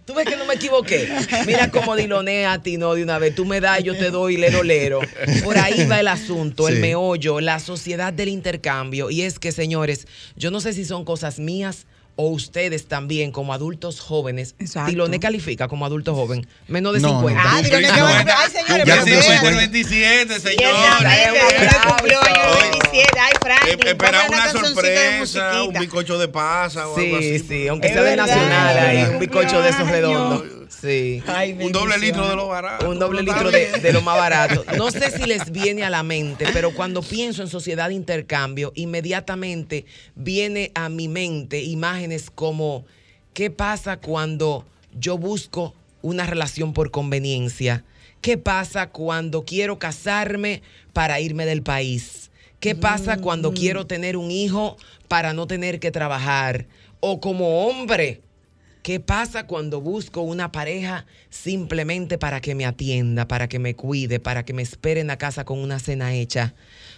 [0.04, 1.08] Tú ves que no me equivoqué.
[1.46, 3.34] Mira cómo Diloné atinó de una vez.
[3.34, 5.00] Tú me das, yo te doy lero lero.
[5.44, 9.10] Por ahí va el asunto, el meollo, la sociedad del intercambio.
[9.10, 11.86] Y es que, señores, yo no sé si son cosas mías
[12.20, 14.56] o ustedes también como adultos jóvenes.
[14.58, 14.90] Exacto.
[14.90, 17.28] Diloné califica como adulto joven, menos de No, no.
[17.28, 17.40] 50.
[17.44, 19.32] Ah, que ay, señores, Ya pero cumplió vean.
[19.38, 19.56] 50.
[19.58, 20.58] 27, señor.
[20.58, 22.60] Ciertamente, un Diloné cumplió año aplauso.
[22.72, 23.20] 27.
[23.20, 27.46] Ay, Franklin, Eh, Espera ponme una sorpresa, un bizcocho de pasa o algo Sí, así.
[27.48, 30.10] sí, aunque Es sea de verdad, nacional ahí, es un bizcocho de esos cumpleaños.
[30.10, 30.57] redondos.
[30.68, 31.22] Sí.
[31.26, 32.88] Ay, Un doble litro de lo barato.
[32.88, 34.64] Un doble litro de, lo más barato.
[34.76, 38.72] No sé si les viene a la mente, pero cuando pienso en sociedad de intercambio,
[38.74, 42.84] inmediatamente viene a mi mente imágenes como
[43.34, 44.64] ¿qué pasa cuando
[44.98, 47.84] yo busco una relación por conveniencia?
[48.20, 52.30] ¿Qué pasa cuando quiero casarme para irme del país?
[52.60, 54.76] ¿Qué pasa cuando quiero tener un hijo
[55.06, 56.66] para no tener que trabajar?
[57.00, 58.20] O como hombre,
[58.88, 64.18] ¿Qué pasa cuando busco una pareja simplemente para que me atienda, para que me cuide,
[64.18, 66.54] para que me espere en la casa con una cena hecha?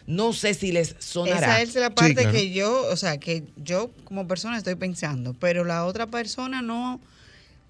[0.06, 1.60] No sé si les sonará.
[1.60, 2.30] Esa es la parte claro.
[2.30, 7.00] que yo, o sea, que yo como persona estoy pensando, pero la otra persona no,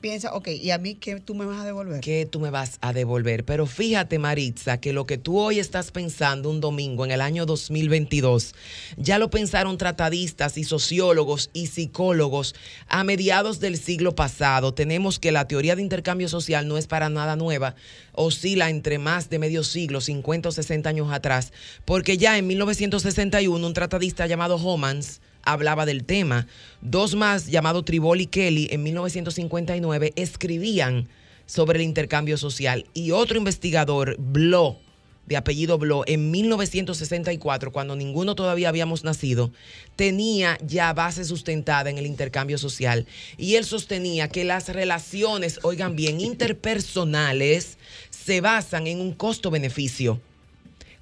[0.01, 2.01] piensa, ok, ¿y a mí qué tú me vas a devolver?
[2.01, 3.45] ¿Qué tú me vas a devolver?
[3.45, 7.47] Pero fíjate, Maritza, que lo que tú hoy estás pensando un domingo en el año
[7.47, 8.55] 2022,
[8.97, 12.55] ya lo pensaron tratadistas y sociólogos y psicólogos
[12.89, 14.75] a mediados del siglo pasado.
[14.75, 17.75] Tenemos que la teoría de intercambio social no es para nada nueva,
[18.13, 21.53] oscila entre más de medio siglo, 50 o 60 años atrás,
[21.85, 26.47] porque ya en 1961 un tratadista llamado Homans hablaba del tema.
[26.81, 31.09] Dos más, llamados Tribol y Kelly, en 1959 escribían
[31.47, 32.87] sobre el intercambio social.
[32.95, 34.79] Y otro investigador, Blow,
[35.27, 39.53] de apellido Blow, en 1964, cuando ninguno todavía habíamos nacido,
[39.97, 43.07] tenía ya base sustentada en el intercambio social.
[43.37, 47.79] Y él sostenía que las relaciones, oigan bien, interpersonales,
[48.11, 50.21] se basan en un costo-beneficio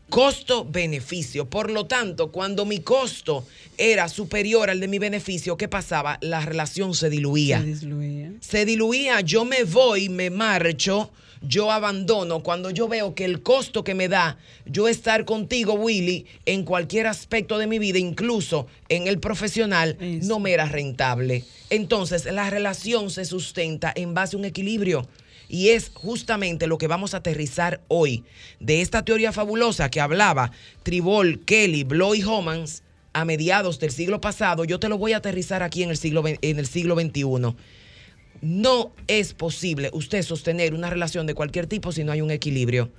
[0.08, 1.48] costo-beneficio.
[1.48, 6.18] Por lo tanto, cuando mi costo era superior al de mi beneficio, ¿qué pasaba?
[6.20, 7.60] La relación se diluía.
[7.60, 8.32] Se diluía.
[8.40, 11.10] Se diluía, yo me voy, me marcho,
[11.42, 12.42] yo abandono.
[12.42, 17.06] Cuando yo veo que el costo que me da yo estar contigo, Willy, en cualquier
[17.06, 21.44] aspecto de mi vida, incluso en el profesional, no me era rentable.
[21.70, 25.06] Entonces, la relación se sustenta en base a un equilibrio.
[25.48, 28.24] Y es justamente lo que vamos a aterrizar hoy
[28.60, 32.82] de esta teoría fabulosa que hablaba Tribol, Kelly, Blow y Homans
[33.14, 34.64] a mediados del siglo pasado.
[34.64, 37.56] Yo te lo voy a aterrizar aquí en el siglo, en el siglo XXI.
[38.40, 42.90] No es posible usted sostener una relación de cualquier tipo si no hay un equilibrio.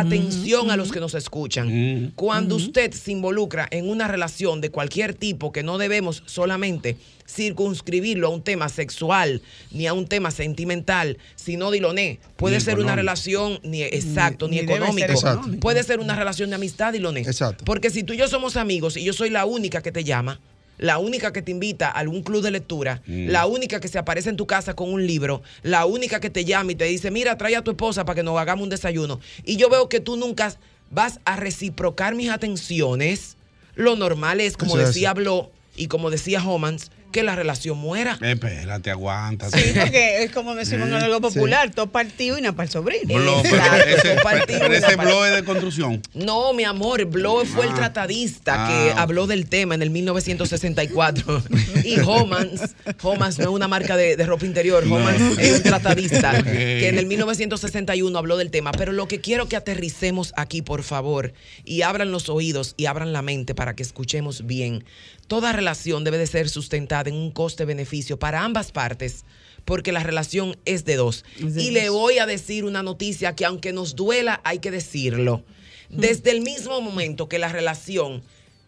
[0.00, 2.12] Atención a los que nos escuchan.
[2.14, 6.96] Cuando usted se involucra en una relación de cualquier tipo, que no debemos solamente
[7.28, 12.18] circunscribirlo a un tema sexual ni a un tema sentimental, sino diloné.
[12.36, 15.14] Puede Ni ser una relación, ni exacto, ni, ser económico.
[15.60, 17.20] Puede ser una relación de amistad, diloné.
[17.20, 17.64] Exacto.
[17.64, 20.40] Porque si tú y yo somos amigos y yo soy la única que te llama,
[20.82, 23.28] la única que te invita a algún club de lectura, Mm.
[23.28, 26.44] la única que se aparece en tu casa con un libro, la única que te
[26.44, 29.20] llama y te dice, mira, trae a tu esposa para que nos hagamos un desayuno.
[29.44, 30.54] Y yo veo que tú nunca
[30.90, 33.36] vas a reciprocar mis atenciones.
[33.76, 35.14] Lo normal es, como Eso decía.
[35.14, 38.18] Blo y como decía Homans, que la relación muera.
[38.20, 39.50] Espérate, aguanta.
[39.50, 43.14] Sí, porque es como decimos en algo popular, todo partido y nada para el sobrino.
[43.14, 46.02] Blo, pero ese, partido pero y ese una blo es de construcción.
[46.14, 47.74] No, mi amor, Blow fue el Ah.
[47.76, 48.98] tratadista Ah, que ok.
[48.98, 51.42] habló del tema en el 1964.
[51.84, 54.96] y Homans, Homans no es una marca de, de ropa interior, No.
[54.96, 58.72] Homans es un tratadista que en el 1961 habló del tema.
[58.72, 61.32] Pero lo que quiero que aterricemos aquí, por favor,
[61.64, 64.84] y abran los oídos y abran la mente para que escuchemos bien.
[65.26, 69.24] Toda relación debe de ser sustentada en un coste-beneficio para ambas partes.
[69.64, 71.24] Porque la relación es de dos.
[71.38, 74.72] Es de y le voy a decir una noticia que aunque nos duela, hay que
[74.72, 75.44] decirlo.
[75.88, 78.22] Desde el mismo momento que la relación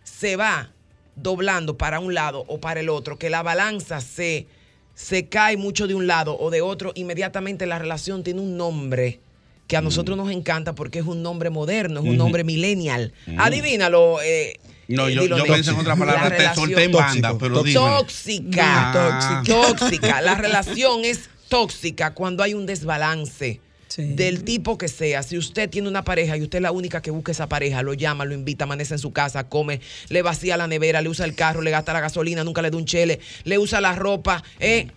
[0.05, 0.71] se va
[1.17, 4.47] doblando para un lado o para el otro, que la balanza se,
[4.95, 9.21] se cae mucho de un lado o de otro, inmediatamente la relación tiene un nombre
[9.67, 13.13] que a nosotros nos encanta porque es un nombre moderno, es un nombre millennial.
[13.27, 13.37] Ujú.
[13.41, 14.21] Adivínalo.
[14.23, 17.39] eh, No, eh, yo, yo pensé en otra palabra, La te relación- solté en banda,
[17.39, 17.75] pero dime.
[17.75, 18.93] Tóxica.
[18.95, 19.43] Ah.
[19.47, 20.21] Tóxica.
[20.21, 23.61] La relación es tóxica cuando hay un desbalance.
[23.97, 27.13] Del tipo que sea, si usted tiene una pareja y usted es la única que
[27.13, 30.67] busca esa pareja, lo llama, lo invita, amanece en su casa, come, le vacía la
[30.67, 33.57] nevera, le usa el carro, le gasta la gasolina, nunca le da un chele, le
[33.57, 34.89] usa la ropa, ¿eh?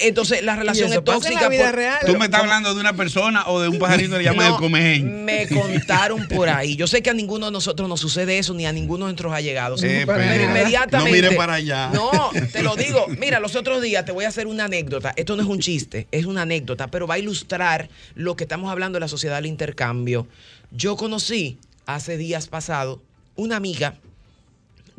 [0.00, 1.40] Entonces la relación es en tóxica.
[1.42, 1.98] la vida por- real.
[2.06, 4.58] ¿Tú me estás hablando de una persona o de un pajarito que llama No, del
[4.60, 5.24] comején?
[5.24, 6.76] Me contaron por ahí.
[6.76, 9.32] Yo sé que a ninguno de nosotros nos sucede eso, ni a ninguno de nuestros
[9.32, 9.82] allegados.
[9.82, 10.96] Eh, pero inmediatamente.
[11.20, 11.90] No mire para allá.
[11.94, 13.06] No, te lo digo.
[13.18, 15.12] Mira, los otros días te voy a hacer una anécdota.
[15.16, 18.70] Esto no es un chiste, es una anécdota, pero va a ilustrar lo que estamos
[18.70, 20.26] hablando de la sociedad del intercambio.
[20.70, 22.98] Yo conocí hace días pasados
[23.36, 23.94] una amiga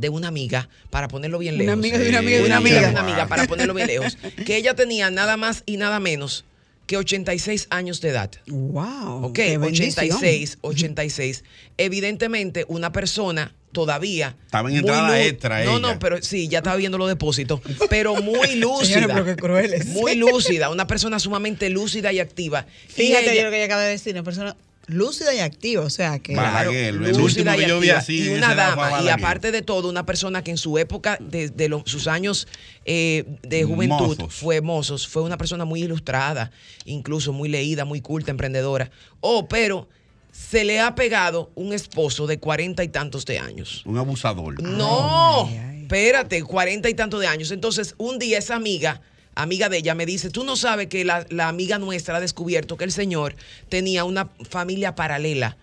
[0.01, 1.73] de una amiga, para ponerlo bien Una lejos.
[1.79, 3.01] amiga de una amiga de una amiga de amiga.
[3.01, 4.17] una amiga, para ponerlo bien lejos.
[4.45, 6.43] Que ella tenía nada más y nada menos
[6.87, 8.31] que 86 años de edad.
[8.47, 9.25] Wow.
[9.27, 9.89] Ok, qué bendición.
[9.91, 11.43] 86, 86.
[11.77, 14.35] Evidentemente, una persona todavía.
[14.45, 15.79] Estaba en muy entrada lu- extra No, ella.
[15.93, 17.61] no, pero sí, ya estaba viendo los depósitos.
[17.89, 18.95] Pero muy lúcida.
[19.01, 19.85] Señora, pero qué crueles.
[19.87, 20.69] Muy lúcida.
[20.69, 22.65] Una persona sumamente lúcida y activa.
[22.89, 24.55] Y Fíjate ella- yo lo que ella acaba de decir, una persona
[24.93, 26.35] lúcida y activa, o sea que...
[26.35, 27.99] Balaguer, el lúcida último que y yo vi activa.
[27.99, 31.49] así Y una dama, y aparte de todo, una persona que en su época, de,
[31.49, 32.47] de los- sus años
[32.85, 34.33] eh, de juventud, Mozos.
[34.33, 36.51] fue mozos, fue una persona muy ilustrada,
[36.85, 38.91] incluso muy leída, muy culta, emprendedora.
[39.19, 39.87] Oh, pero
[40.31, 43.83] se le ha pegado un esposo de cuarenta y tantos de años.
[43.85, 44.61] Un abusador.
[44.63, 45.49] No,
[45.81, 47.51] espérate, cuarenta y tantos de años.
[47.51, 49.01] Entonces, un día esa amiga,
[49.35, 52.77] amiga de ella, me dice, tú no sabes que la, la amiga nuestra ha descubierto
[52.77, 53.35] que el señor
[53.69, 55.57] tenía una familia paralela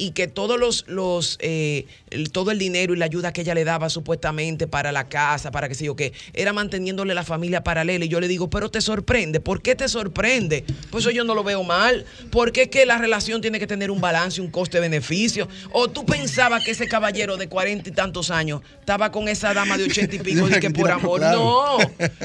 [0.00, 3.54] y que todos los, los eh, el- todo el dinero y la ayuda que ella
[3.54, 7.62] le daba supuestamente para la casa, para que sé yo qué, era manteniéndole la familia
[7.62, 8.06] paralela.
[8.06, 9.40] Y yo le digo, pero te sorprende.
[9.40, 10.64] ¿Por qué te sorprende?
[10.90, 12.06] Pues eso yo no lo veo mal.
[12.30, 15.48] ¿Por qué que la relación tiene que tener un balance, un coste-beneficio?
[15.72, 19.76] ¿O tú pensabas que ese caballero de cuarenta y tantos años estaba con esa dama
[19.76, 21.20] de ochenta y pico y que por amor?
[21.20, 21.76] No.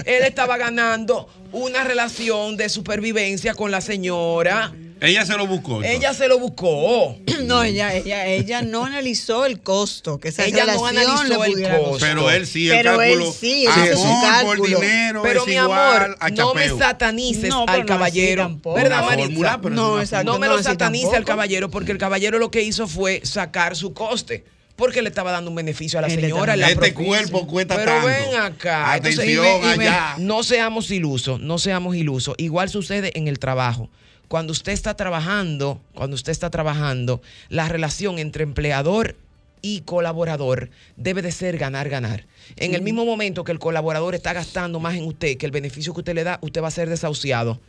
[0.06, 4.74] Él estaba ganando una relación de supervivencia con la señora.
[5.02, 5.84] Ella se lo buscó.
[5.84, 7.18] Ella se lo buscó.
[7.46, 11.98] No, ella, ella, ella no analizó el costo que esa Ella no analizó el costo.
[12.00, 13.32] Pero él sí, el Pero él cálculo.
[13.34, 14.80] sí, él hizo su amor por cálculo.
[14.80, 15.72] dinero Pero es mi igual
[16.06, 18.44] amor, a no me satanices No, al no caballero.
[18.44, 18.76] tampoco.
[18.78, 19.26] ¿Verdad, Maritza?
[19.28, 20.32] fórmula, pero No, exacto.
[20.34, 23.22] No me no lo así satanice al caballero porque el caballero lo que hizo fue
[23.24, 24.46] sacar su coste.
[24.76, 26.56] Porque le estaba dando un beneficio a la señora.
[26.56, 27.06] la Este propicia.
[27.06, 28.08] cuerpo cuesta Pero tanto.
[28.08, 28.96] ven acá.
[28.98, 30.16] Entonces, Atención y y allá.
[30.18, 32.36] no seamos ilusos, no seamos ilusos.
[32.40, 33.90] Igual sucede en el trabajo.
[34.28, 39.16] Cuando usted está trabajando, cuando usted está trabajando, la relación entre empleador
[39.62, 42.26] y colaborador debe de ser ganar, ganar.
[42.56, 45.94] En el mismo momento que el colaborador está gastando más en usted que el beneficio
[45.94, 47.60] que usted le da, usted va a ser desahuciado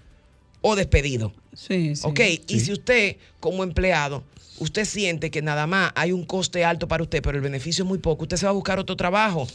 [0.60, 1.32] o despedido.
[1.54, 2.02] Sí, sí.
[2.04, 2.20] ¿Ok?
[2.48, 4.24] Y si usted, como empleado,
[4.58, 7.88] usted siente que nada más hay un coste alto para usted, pero el beneficio es
[7.88, 9.46] muy poco, usted se va a buscar otro trabajo.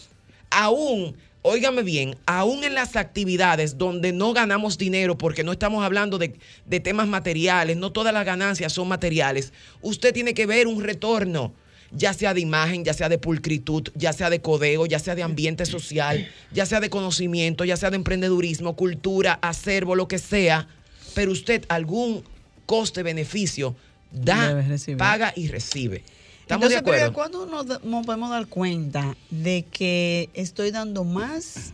[0.50, 6.18] Aún, óigame bien, aún en las actividades donde no ganamos dinero, porque no estamos hablando
[6.18, 10.84] de, de temas materiales, no todas las ganancias son materiales, usted tiene que ver un
[10.84, 11.54] retorno
[11.92, 15.24] ya sea de imagen, ya sea de pulcritud, ya sea de codeo, ya sea de
[15.24, 20.68] ambiente social, ya sea de conocimiento, ya sea de emprendedurismo, cultura, acervo, lo que sea,
[21.14, 22.24] pero usted algún
[22.66, 23.76] coste-beneficio
[24.12, 24.64] da,
[24.98, 26.04] paga y recibe.
[26.52, 27.14] ¿Estamos Entonces, de acuerdo?
[27.14, 31.72] ¿cuándo nos, nos podemos dar cuenta de que estoy dando más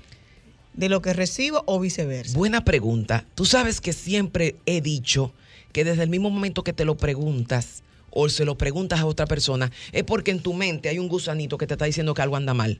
[0.75, 2.37] de lo que recibo o viceversa?
[2.37, 3.25] Buena pregunta.
[3.33, 5.33] Tú sabes que siempre he dicho
[5.71, 9.25] que desde el mismo momento que te lo preguntas o se lo preguntas a otra
[9.25, 12.35] persona, es porque en tu mente hay un gusanito que te está diciendo que algo
[12.35, 12.79] anda mal.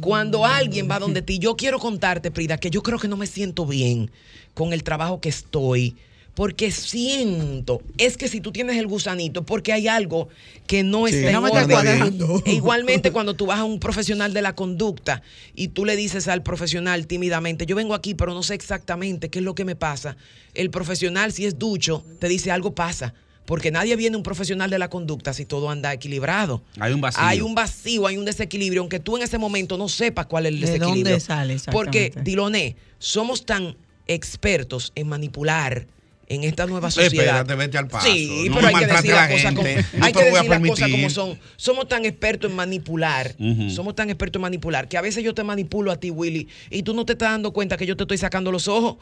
[0.00, 3.26] Cuando alguien va donde ti, yo quiero contarte, Prida, que yo creo que no me
[3.26, 4.10] siento bien
[4.52, 5.96] con el trabajo que estoy,
[6.40, 10.30] porque siento, es que si tú tienes el gusanito, porque hay algo
[10.66, 11.16] que no Sí.
[11.16, 12.42] está en No me está orden.
[12.46, 15.20] E igualmente cuando tú vas a un profesional de la conducta
[15.54, 19.40] y tú le dices al profesional tímidamente, yo vengo aquí pero no sé exactamente qué
[19.40, 20.16] es lo que me pasa,
[20.54, 23.12] el profesional si es ducho te dice algo pasa.
[23.44, 26.62] Porque nadie viene un profesional de la conducta si todo anda equilibrado.
[26.78, 27.22] Hay un vacío.
[27.22, 30.52] Hay un vacío, hay un desequilibrio, aunque tú en ese momento no sepas cuál es
[30.54, 31.04] el ¿De desequilibrio.
[31.04, 32.14] dónde sale Porque?
[32.24, 33.76] Diloné, somos tan
[34.06, 35.86] expertos en manipular
[36.30, 37.12] en esta nueva sociedad.
[37.12, 38.06] Espérate, vete al paso.
[38.06, 39.68] Sí, No pero hay que decir las cosas como.
[39.68, 41.38] No hay que decir las cosas como son.
[41.56, 43.34] Somos tan expertos en manipular,
[43.68, 46.84] somos tan expertos en manipular, que a veces yo te manipulo a ti, Willy, y
[46.84, 48.96] tú no te estás dando cuenta que yo te estoy sacando los ojos.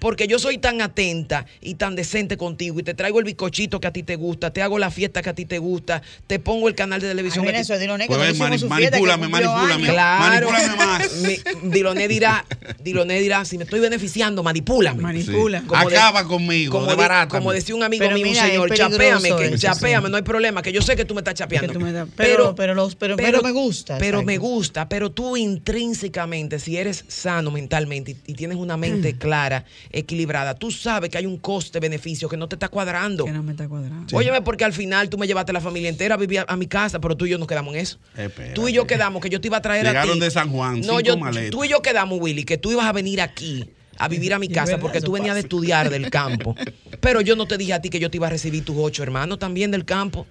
[0.00, 3.86] Porque yo soy tan atenta y tan decente contigo y te traigo el bizcochito que
[3.86, 6.68] a ti te gusta, te hago la fiesta que a ti te gusta, te pongo
[6.68, 7.44] el canal de televisión.
[7.44, 9.28] Ay, mira que a ti- eso, Diloné, que Pues no ven, hicimos mani- que manipúlame,
[9.28, 9.86] manipúlame.
[9.88, 10.50] Claro.
[10.50, 11.12] Manipúlame más.
[11.22, 12.44] Mi- Diloné dirá,
[12.82, 15.02] Diloné dirá, si me estoy beneficiando, manipúlame.
[15.02, 15.62] Manipula.
[15.66, 17.28] Como de- Acaba conmigo, Como, de barata.
[17.28, 20.10] como decía un amigo Pero mío, mira, señor, chapéame, que eso, chapéame, sí.
[20.10, 21.72] no hay problema, que yo sé que tú me estás chapeando.
[21.72, 26.58] Que me pero- pero los- pero- pero me gusta, Pero me gusta, pero tú intrínsecamente,
[26.58, 28.80] si eres sano mentalmente y, y tienes una Mm.
[28.80, 33.24] mente clara, equilibrada, tú sabes que hay un coste-beneficio que no te está cuadrando.
[33.24, 34.16] Que no me está cuadrando.
[34.16, 36.66] Óyeme, porque al final tú me llevaste la familia entera a vivir a, a mi
[36.66, 37.98] casa, pero tú y yo nos quedamos en eso.
[38.16, 38.54] Espérate.
[38.54, 40.20] Tú y yo quedamos que yo te iba a traer a Llegaron ti.
[40.20, 41.50] de San Juan, No, cinco yo, maletas.
[41.50, 44.48] tú y yo quedamos, Willy, que tú ibas a venir aquí a vivir a mi
[44.48, 46.54] casa porque tú venías de estudiar del campo.
[47.00, 49.02] Pero yo no te dije a ti que yo te iba a recibir tus ocho
[49.02, 50.26] hermanos también del campo.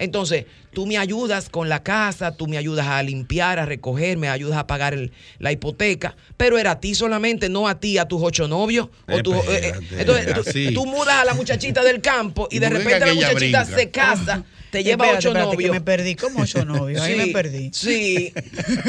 [0.00, 4.28] Entonces, tú me ayudas con la casa, tú me ayudas a limpiar, a recoger, me
[4.28, 8.06] ayudas a pagar el- la hipoteca, pero era a ti solamente, no a ti, a
[8.06, 8.88] tus ocho novios.
[9.10, 9.40] O tu- eh,
[9.72, 13.34] eh, entonces, tú, mudas a la muchachita del campo y ¿Y de repente la muchachita
[13.64, 13.64] brinca?
[13.64, 15.72] se casa, te lleva Espérate, ocho espérate, que novios.
[15.74, 17.00] me perdí como ocho novios.
[17.00, 17.70] Ahí Sí, me perdí.
[17.72, 18.32] Sí,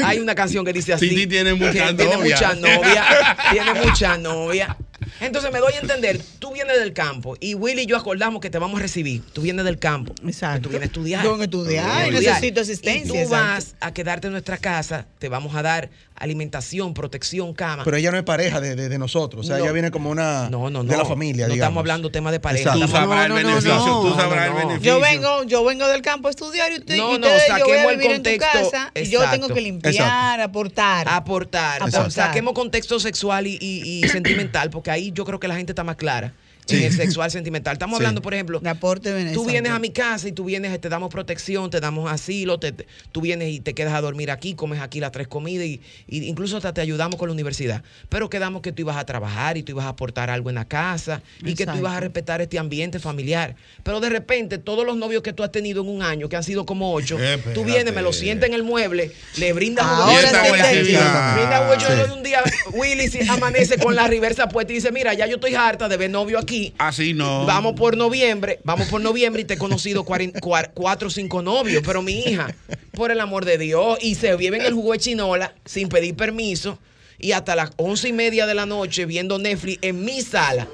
[0.04, 1.08] hay una canción que dice así.
[1.08, 2.40] Titi tiene muchas Tiene novias.
[2.40, 3.06] muchas novias.
[3.52, 4.76] tiene muchas novias.
[5.20, 8.50] Entonces me doy a entender, tú vienes del campo y Willy y yo acordamos que
[8.50, 9.22] te vamos a recibir.
[9.32, 10.14] Tú vienes del campo.
[10.24, 10.62] Exacto.
[10.62, 11.24] Tú vienes a estudiar.
[11.24, 12.34] Yo a estudiar, estudiar.
[12.34, 13.36] necesito asistencia, Y tú exacto.
[13.36, 17.82] vas a quedarte en nuestra casa, te vamos a dar alimentación, protección, cama.
[17.84, 19.44] Pero ella no es pareja de, de- de nosotros.
[19.44, 19.64] O sea, No.
[19.64, 20.84] ella viene como una no, no, no.
[20.84, 21.70] de la familia, No digamos.
[21.70, 22.70] estamos hablando tema de pareja.
[22.74, 22.86] Exacto.
[22.86, 23.74] Tú sabrás No, el no, no, beneficio.
[23.86, 24.00] no.
[24.02, 24.60] Tú sabrás No, no.
[24.60, 24.92] el beneficio.
[24.94, 27.52] Yo vengo, yo vengo del campo a estudiar y, usted, No, y no, ustedes, yo
[27.54, 28.70] voy saquemos a el vivir en tu contexto.
[28.70, 31.08] casa y yo tengo que limpiar, aportar.
[31.08, 31.76] aportar.
[31.82, 31.90] Aportar.
[31.90, 35.72] Sa- Saquemos contexto sexual y, y- y sentimental, porque ahí yo creo que la gente
[35.72, 36.34] está más clara.
[36.72, 37.72] En el sexual sentimental.
[37.74, 38.02] Estamos Sí.
[38.04, 41.10] hablando, por ejemplo, De aporte tú vienes a mi casa y tú vienes, te damos
[41.10, 44.80] protección, te damos asilo, te- te- tú vienes y te quedas a dormir aquí, comes
[44.80, 47.82] aquí las tres comidas y, y incluso hasta te ayudamos con la universidad.
[48.08, 50.64] Pero quedamos que tú ibas a trabajar y tú ibas a aportar algo en la
[50.66, 53.56] casa y que tú ibas a respetar este ambiente familiar.
[53.82, 56.44] Pero de repente, todos los novios que tú has tenido en un año, que han
[56.44, 57.18] sido como ocho,
[57.54, 61.00] tú vienes, me lo sientas en el mueble, le brindas sí entiendo.
[61.34, 62.10] brinda chole Sí.
[62.12, 62.42] un día,
[62.72, 65.96] Willy si amanece con la reversa puesta y dice, mira, ya yo estoy harta de
[65.96, 66.59] ver novio aquí.
[66.78, 67.46] Así no.
[67.46, 72.02] Vamos por noviembre, vamos por noviembre y te he conocido cuatro o cinco novios, pero
[72.02, 72.54] mi hija,
[72.92, 76.14] por el amor de Dios, y se vive en el jugo de chinola sin pedir
[76.14, 76.78] permiso
[77.20, 80.66] y hasta las once y media de la noche viendo Netflix en mi sala.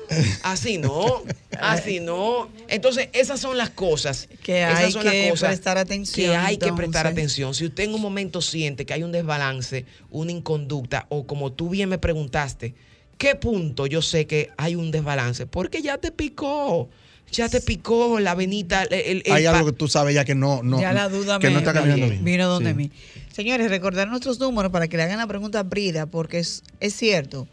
[0.43, 1.25] Así no,
[1.61, 2.49] así no.
[2.69, 4.29] Entonces, esas son las cosas.
[4.43, 7.55] Que esas hay son que las cosas prestar atención, Que hay que prestar atención.
[7.55, 11.69] Si usted en un momento siente que hay un desbalance, una inconducta, o como tú
[11.69, 12.75] bien me preguntaste,
[13.19, 15.47] ¿qué punto yo sé que hay un desbalance?
[15.47, 16.89] Porque ya te picó.
[17.33, 18.85] Ya te picó la venita.
[18.85, 21.39] el- el- el Hay algo que tú sabes ya que no, no ya la duda
[21.41, 22.25] que me, no está caminando bien.
[22.25, 22.77] vino donde Sí.
[22.77, 22.91] mí.
[23.33, 26.95] Señores, recordar nuestros números para que le hagan la pregunta a Brida, porque es, es
[26.95, 27.49] cierto.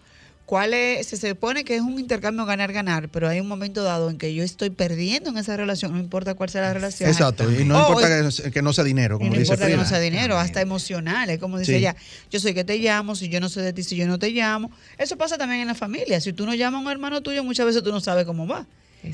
[0.45, 1.07] ¿Cuál es?
[1.07, 4.43] Se supone que es un intercambio ganar-ganar, pero hay un momento dado en que yo
[4.43, 7.09] estoy perdiendo en esa relación, no importa cuál sea la relación.
[7.09, 9.39] Exacto, y no Oh, importa que no sea- que no sea dinero, y como no
[9.39, 11.29] dice importa que no sea dinero, hasta emocional.
[11.29, 11.77] Es como dice Sí.
[11.77, 11.95] ella,
[12.29, 14.31] yo soy que te llamo, si yo no sé de ti, si yo no te
[14.31, 14.69] llamo.
[14.97, 16.19] Eso pasa también en la familia.
[16.19, 18.67] Si tú no llamas a un hermano tuyo, muchas veces tú no sabes cómo va.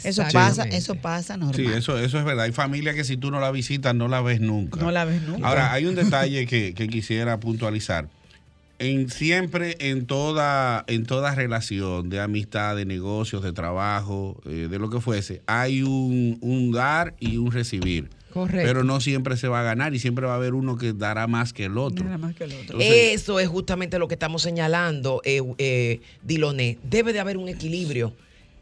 [0.03, 1.55] Eso pasa, eso pasa normal.
[1.55, 2.45] Sí, eso, eso es verdad.
[2.45, 4.79] Hay familias que si tú no la visitas, no la ves nunca.
[4.79, 5.47] No la ves nunca.
[5.47, 8.07] Ahora, hay un detalle que, que quisiera puntualizar.
[8.79, 14.79] En siempre, en toda, en toda relación de amistad, de negocios, de trabajo, eh, de
[14.79, 18.09] lo que fuese, hay un, un dar y un recibir.
[18.31, 18.65] Correcto.
[18.65, 21.27] Pero no siempre se va a ganar y siempre va a haber uno que dará
[21.27, 22.05] más que el otro.
[22.09, 26.77] Entonces- Eso es justamente lo que estamos señalando, eh, eh, Diloné.
[26.83, 28.13] Debe de haber un equilibrio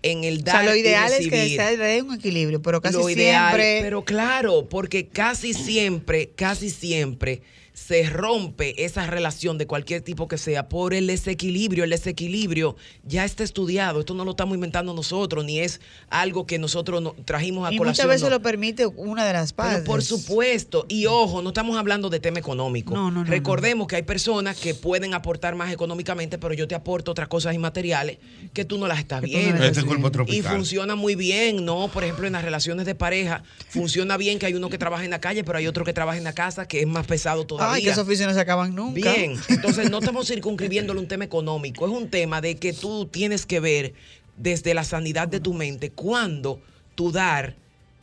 [0.03, 2.81] en el O dar sea, lo ideal y es que sea de un equilibrio, pero
[2.81, 3.79] casi lo ideal, siempre.
[3.81, 7.41] pero claro, porque casi siempre, casi siempre
[7.77, 11.83] se rompe esa relación de cualquier tipo que sea por el desequilibrio.
[11.83, 13.99] El desequilibrio ya está estudiado.
[13.99, 17.77] Esto no lo estamos inventando nosotros, ni es algo que nosotros no- trajimos a y
[17.77, 18.07] colación.
[18.07, 18.37] muchas veces no.
[18.37, 19.81] lo permite una de las partes.
[19.81, 22.95] Pero por supuesto, y ojo, no estamos hablando de tema económico.
[22.95, 26.73] No, no, no, Recordemos que hay personas que pueden aportar más económicamente, pero yo te
[26.73, 28.17] aporto otras cosas inmateriales
[28.53, 29.63] que tú no las estás viendo.
[29.63, 30.25] Este viendo.
[30.25, 31.89] y funciona muy bien, ¿no?
[31.89, 35.11] Por ejemplo, en las relaciones de pareja, funciona bien que hay uno que trabaja en
[35.11, 37.66] la calle, pero hay otro que trabaja en la casa, que es más pesado todavía.
[37.73, 39.13] Ay, que esos oficios no se acaban nunca.
[39.13, 43.45] Bien, entonces no estamos circunscribiéndole un tema económico, es un tema de que tú tienes
[43.45, 43.93] que ver
[44.37, 46.59] desde la sanidad de tu mente cuando
[46.95, 47.55] tu dar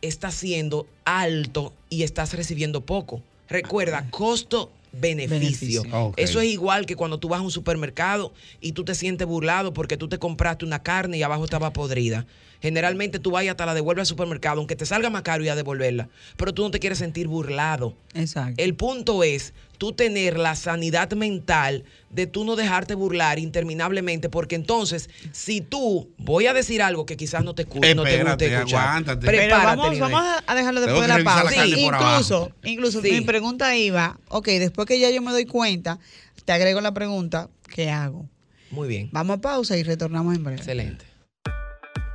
[0.02, 3.22] está siendo alto y estás recibiendo poco.
[3.48, 5.82] Recuerda, costo beneficio.
[6.16, 9.72] Eso es igual que cuando tú vas a un supermercado y tú te sientes burlado
[9.72, 12.26] porque tú te compraste una carne y abajo estaba podrida.
[12.64, 15.48] Generalmente tú vas y hasta la devuelves al supermercado, aunque te salga más caro y
[15.50, 16.08] a devolverla,
[16.38, 17.94] pero tú no te quieres sentir burlado.
[18.14, 18.54] Exacto.
[18.56, 24.54] El punto es tú tener la sanidad mental de tú no dejarte burlar interminablemente, porque
[24.54, 28.46] entonces, si tú, voy a decir algo que quizás no te, escu- no te guste
[28.54, 28.80] escuchar.
[28.88, 29.26] aguántate.
[29.26, 30.12] Pero Prepárate, vamos, Linares.
[30.14, 31.54] vamos a dejarlo después de la la pausa.
[31.54, 33.12] carne por incluso, incluso Sí.
[33.12, 35.98] mi pregunta iba, ok, después que ya yo me doy cuenta,
[36.46, 38.26] te agrego la pregunta, ¿qué hago?
[38.70, 39.10] Muy bien.
[39.12, 40.56] Vamos a pausa y retornamos en breve.
[40.60, 41.04] Excelente.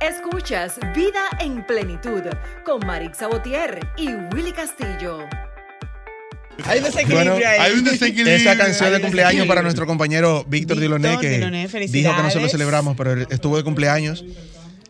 [0.00, 2.22] Escuchas Vida en Plenitud
[2.64, 5.18] con Marix Sabotier y Willy Castillo.
[6.64, 7.58] Hay un desequilibrio Bueno, ahí.
[7.60, 8.34] hay un desequilibrio.
[8.34, 11.90] Esa canción Hay de cumpleaños para nuestro compañero Víctor Diloné, que Diloné, dijo que no
[11.90, 12.42] se felicidades.
[12.42, 14.24] lo celebramos, pero estuvo de cumpleaños.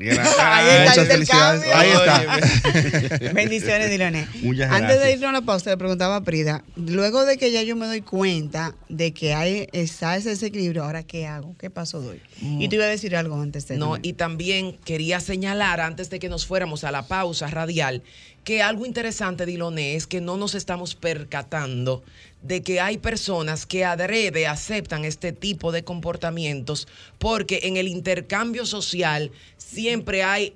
[0.41, 1.65] Ahí está Muchas el felicidades.
[1.65, 2.01] intercambio.
[2.01, 3.33] Ahí está.
[3.33, 4.27] Bendiciones, Diloné.
[4.43, 7.63] Muchas Antes de irnos a la pausa, le preguntaba a Prida, luego de que ya
[7.63, 11.57] yo me doy cuenta de que hay está ese desequilibrio, ¿ahora qué hago?
[11.59, 12.21] ¿Qué paso doy?
[12.41, 16.19] Y tú ibas a decir algo antes de No, y también quería señalar, antes de
[16.19, 18.03] que nos fuéramos a la pausa radial,
[18.45, 22.03] que algo interesante, Diloné, es que no nos estamos percatando
[22.43, 26.89] de que hay personas que adrede aceptan este tipo de comportamientos
[27.19, 30.55] porque en el intercambio social siempre hay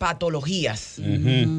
[0.00, 0.94] patologías.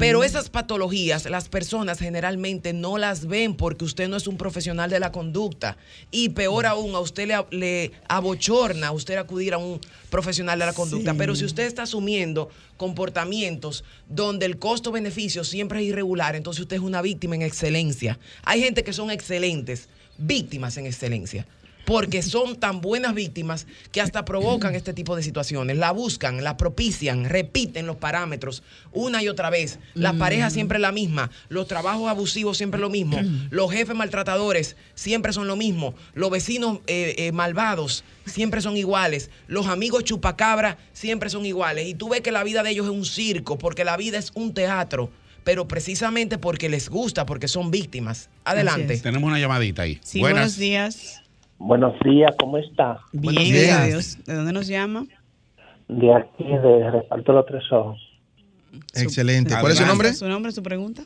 [0.00, 4.90] Pero esas patologías las personas generalmente no las ven porque usted no es un profesional
[4.90, 5.76] de la conducta.
[6.10, 9.80] Y peor aún, a usted le, le abochorna a usted acudir a un
[10.10, 11.12] profesional de la conducta.
[11.12, 11.18] Sí.
[11.18, 16.82] Pero si usted está asumiendo comportamientos donde el costo-beneficio siempre es irregular, entonces usted es
[16.82, 18.18] una víctima en excelencia.
[18.42, 19.88] Hay gente que son excelentes,
[20.18, 21.46] víctimas en excelencia.
[21.84, 25.76] Porque son tan buenas víctimas que hasta provocan este tipo de situaciones.
[25.76, 28.62] La buscan, la propician, repiten los parámetros
[28.92, 29.78] una y otra vez.
[29.94, 30.18] La Mm.
[30.18, 33.48] pareja siempre es la misma, los trabajos abusivos siempre lo mismo, Mm.
[33.50, 39.30] los jefes maltratadores siempre son lo mismo, los vecinos eh, eh, malvados siempre son iguales,
[39.48, 41.88] los amigos chupacabra siempre son iguales.
[41.88, 44.30] Y tú ves que la vida de ellos es un circo, porque la vida es
[44.34, 45.10] un teatro,
[45.44, 48.28] pero precisamente porque les gusta, porque son víctimas.
[48.44, 48.96] Adelante.
[48.98, 49.98] Tenemos una llamadita ahí.
[50.04, 51.21] Sí, buenos días.
[51.64, 52.98] Buenos días, ¿cómo está?
[53.12, 53.86] Bien, Buenos gracias a.
[53.86, 54.18] Dios.
[54.24, 55.06] ¿De dónde nos llama?
[55.88, 58.00] De aquí, de Reparto Los Tres Ojos.
[58.94, 59.54] Excelente.
[59.60, 60.12] ¿Cuál es su nombre?
[60.12, 61.02] ¿Su nombre, su pregunta?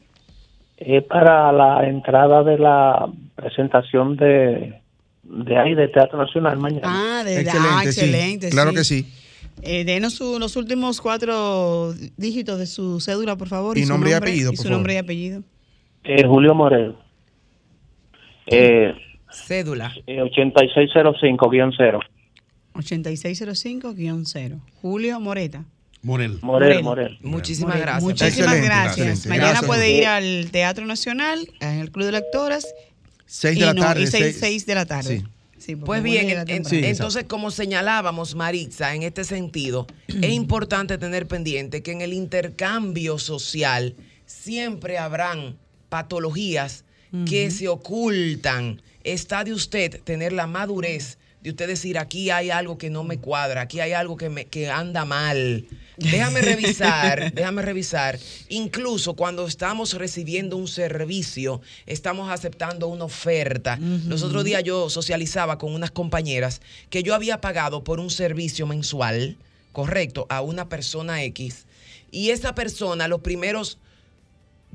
[0.79, 4.81] Es para la entrada de la presentación de,
[5.25, 6.85] de ahí, de Teatro Nacional mañana.
[7.21, 7.89] Ah, de Excelente, ah, sí.
[7.89, 8.49] excelente.
[8.51, 9.07] Claro que sí.
[9.63, 13.77] Eh, denos su- los últimos cuatro dígitos de su cédula, por favor.
[13.77, 14.79] Y su nombre y apellido, Y por su favor.
[14.79, 15.43] nombre y apellido.
[16.05, 16.95] Eh, Julio Morel.
[18.47, 18.95] Eh,
[19.47, 19.95] Cédula.
[20.07, 22.01] eh, 8605-0.
[22.75, 24.61] 8605-0.
[24.83, 25.65] Julio Moreta.
[26.03, 26.39] Morel.
[26.43, 27.19] Morel, Morel.
[27.23, 27.83] Muchísimas Morel.
[27.83, 28.03] gracias.
[28.05, 28.99] Muchísimas Excelente, gracias.
[28.99, 29.29] excelente.
[29.29, 29.67] Mañana Gracias.
[29.67, 32.67] puede ir al Teatro Nacional, en el Club de Lectoras.
[33.27, 34.03] 6 y de la no, tarde.
[34.03, 35.25] Y 6, seis- seis de la tarde.
[35.59, 35.75] Sí.
[35.75, 41.91] Pues bien, en- entonces como señalábamos, Maritza, en este sentido, es importante tener pendiente que
[41.91, 45.57] en el intercambio social siempre habrán
[45.89, 46.85] patologías
[47.27, 48.83] que se ocultan.
[49.05, 53.19] Está de usted tener la madurez de usted decir, aquí hay algo que no me
[53.19, 55.65] cuadra, aquí hay algo que, me, que anda mal.
[55.97, 58.19] Déjame revisar, déjame revisar.
[58.49, 63.79] Incluso cuando estamos recibiendo un servicio, estamos aceptando una oferta.
[64.07, 68.67] Los otros días yo socializaba con unas compañeras que yo había pagado por un servicio
[68.67, 69.37] mensual,
[69.71, 71.67] correcto, a una persona X.
[72.11, 73.79] Y esa persona los primeros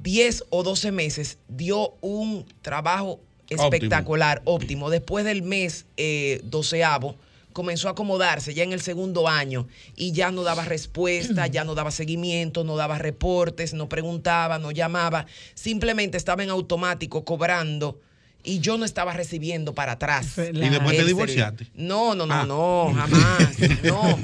[0.02, 4.90] 10 o 12 meses dio un trabajo espectacular, óptimo.
[4.90, 7.16] Después del mes eh, doceavo,
[7.54, 11.76] comenzó a acomodarse ya en el segundo año y ya no daba respuesta, ya no
[11.76, 18.00] daba seguimiento, no daba reportes, no preguntaba, no llamaba, simplemente estaba en automático cobrando
[18.44, 20.38] y yo no estaba recibiendo para atrás.
[20.38, 21.68] Y después te El divorciaste.
[21.76, 22.46] No, no, no, Ah.
[22.46, 23.60] no, jamás.
[23.84, 24.20] No,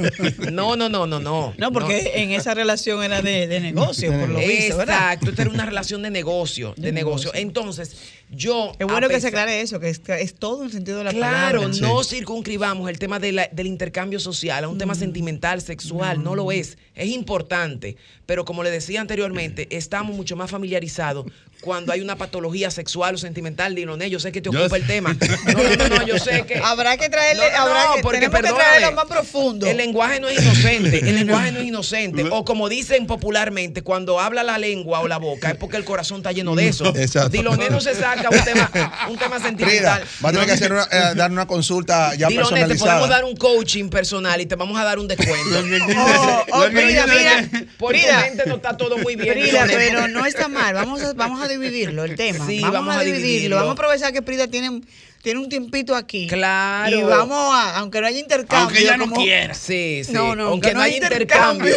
[0.52, 1.54] no, no, no, no, no.
[1.58, 5.14] No, porque en esa relación era de, de negocio, por lo visto, ¿verdad?
[5.14, 7.32] Exacto, esto era una relación de negocio, de, De negocio.
[7.32, 7.42] negocio.
[7.48, 7.96] Entonces,
[8.32, 8.72] yo...
[8.80, 10.02] Es bueno que se aclare eso, que es,
[10.36, 11.80] todo el sentido de la Claro, palabra.
[11.82, 16.36] no circunscribamos el tema de la- del intercambio social a un tema sentimental, sexual, no
[16.36, 16.78] lo es.
[16.96, 17.96] Es importante,
[18.26, 21.26] pero como le decía anteriormente, estamos mucho más familiarizados
[21.62, 23.76] cuando hay una patología sexual o sentimental.
[23.76, 24.82] Diloné, yo sé que te Yo ocupa sé.
[24.82, 25.16] el tema.
[25.48, 26.56] No, no, no, no, yo sé que...
[26.58, 29.66] Habrá que traerle, No, no, habrá que, porque tenemos que traerlo más profundo.
[29.66, 32.26] El lenguaje no es inocente, el lenguaje no es inocente.
[32.32, 36.18] O como dicen popularmente, cuando habla la lengua o la boca es porque el corazón
[36.18, 36.94] está lleno de eso.
[36.96, 37.30] Exacto.
[37.30, 38.72] Diloné no se saca un tema,
[39.10, 40.04] un tema Frida, sentimental.
[40.24, 43.24] va a tener que hacer una, eh, dar una consulta ya Diloné, te podemos dar
[43.24, 45.58] un coaching personal y te vamos a dar un descuento.
[45.98, 49.34] Oh, oh, Frida, mira, Por tu Frida, mente no está todo muy bien.
[49.34, 50.74] Frida, pero no está mal.
[50.74, 52.46] Vamos a, vamos a dividirlo el tema.
[52.46, 53.28] Sí, vamos, vamos a a dividirlo.
[53.28, 53.56] dividirlo.
[53.58, 54.82] Vamos a aprovechar que Frida tiene,
[55.22, 56.28] tiene un tiempito aquí.
[56.28, 56.98] Claro.
[57.00, 58.66] Y vamos a, aunque no haya intercambio.
[58.66, 59.54] Aunque ella no como- quiera.
[59.54, 60.12] Sí, sí.
[60.14, 61.76] No, no, aunque que no no hay hay intercambio.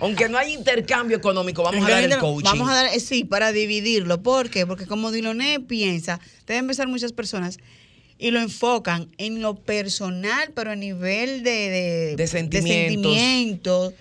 [0.00, 2.44] Aunque no hay intercambio económico, vamos a dar el haya- coaching.
[2.44, 4.22] Vamos a dar, eh, sí, para dividirlo.
[4.22, 4.66] ¿Por qué?
[4.66, 7.58] Porque como Diloné piensa, deben pensar muchas personas
[8.18, 13.14] y lo enfocan en lo personal, pero a nivel de, de, De sentimientos.
[13.14, 13.92] sentimientos,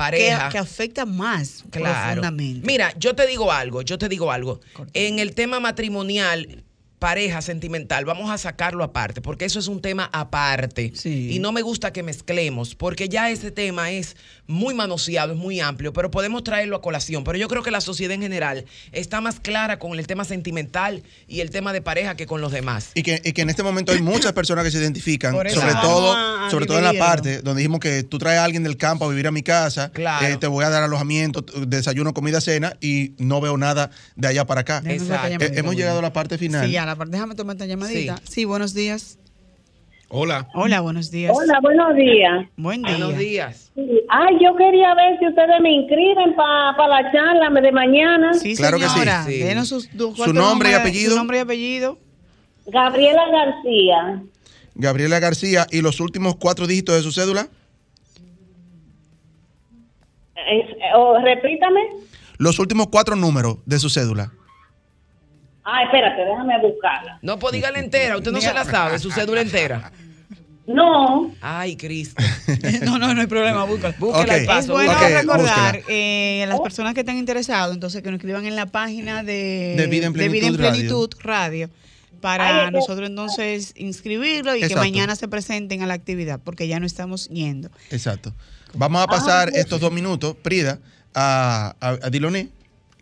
[0.00, 0.48] Pareja.
[0.48, 2.02] Que, que afecta más Claro.
[2.04, 2.66] profundamente.
[2.66, 4.60] Mira, yo te digo algo, yo te digo algo.
[4.94, 6.64] En el tema matrimonial,
[7.00, 10.92] pareja sentimental, vamos a sacarlo aparte, porque eso es un tema aparte.
[10.94, 11.30] Sí.
[11.32, 15.60] Y no me gusta que mezclemos, porque ya ese tema es muy manoseado, es muy
[15.60, 17.24] amplio, pero podemos traerlo a colación.
[17.24, 21.02] Pero yo creo que la sociedad en general está más clara con el tema sentimental
[21.26, 22.90] y el tema de pareja que con los demás.
[22.94, 26.12] Y que, y que en este momento hay muchas personas que se identifican, sobre todo,
[26.12, 28.76] a- a sobre todo en la parte donde dijimos que tú traes a alguien del
[28.76, 30.26] campo a vivir a mi casa, Claro.
[30.26, 34.44] eh, te voy a dar alojamiento, desayuno, comida, cena y no veo nada de allá
[34.46, 34.82] para acá.
[34.84, 35.44] Exacto.
[35.44, 36.66] Eh, hemos llegado a la parte final.
[36.66, 38.20] Sí, la parte, déjame tomar esta llamadita.
[38.28, 38.44] Sí.
[38.44, 39.18] buenos días.
[40.12, 40.48] Hola.
[40.54, 41.32] Hola, buenos días.
[41.34, 42.46] Hola, buenos días.
[42.56, 42.90] Buen día.
[42.96, 43.70] Buenos días.
[44.08, 48.34] Ay, yo quería ver si ustedes me inscriben para la charla de mañana.
[48.34, 49.00] Sí, Claro que sí.
[49.26, 49.38] Sí.
[49.38, 51.12] Denos sus, su nombre y apellido.
[51.12, 51.96] Su nombre y apellido.
[52.66, 54.22] Gabriela García.
[54.74, 57.48] Gabriela García, ¿y los últimos cuatro dígitos de su cédula?
[60.34, 61.80] Es- oh, repítame.
[62.38, 64.32] Los últimos cuatro números de su cédula.
[65.64, 67.18] Ah, espérate, déjame buscarla.
[67.22, 69.92] No, pues dígale entera, usted no se la sabe, su cédula entera.
[70.66, 72.22] No, Ay, Cristo.
[72.84, 73.94] no, no, no hay problema, búscala.
[73.98, 74.42] Búsquela Ok.
[74.42, 74.80] y paso.
[74.80, 78.54] Es bueno recordar eh, a las personas que están interesadas, entonces que nos escriban en
[78.54, 81.70] la página de, De Vida en Plenitud Plenitud Radio,
[82.20, 86.68] para Ay, que- nosotros entonces inscribirlo y que mañana se presenten a la actividad, porque
[86.68, 87.68] ya no estamos yendo.
[87.90, 88.32] Exacto.
[88.74, 90.78] Vamos a pasar Ah, estos dos minutos, Prida,
[91.14, 92.48] a, a, a Diloné,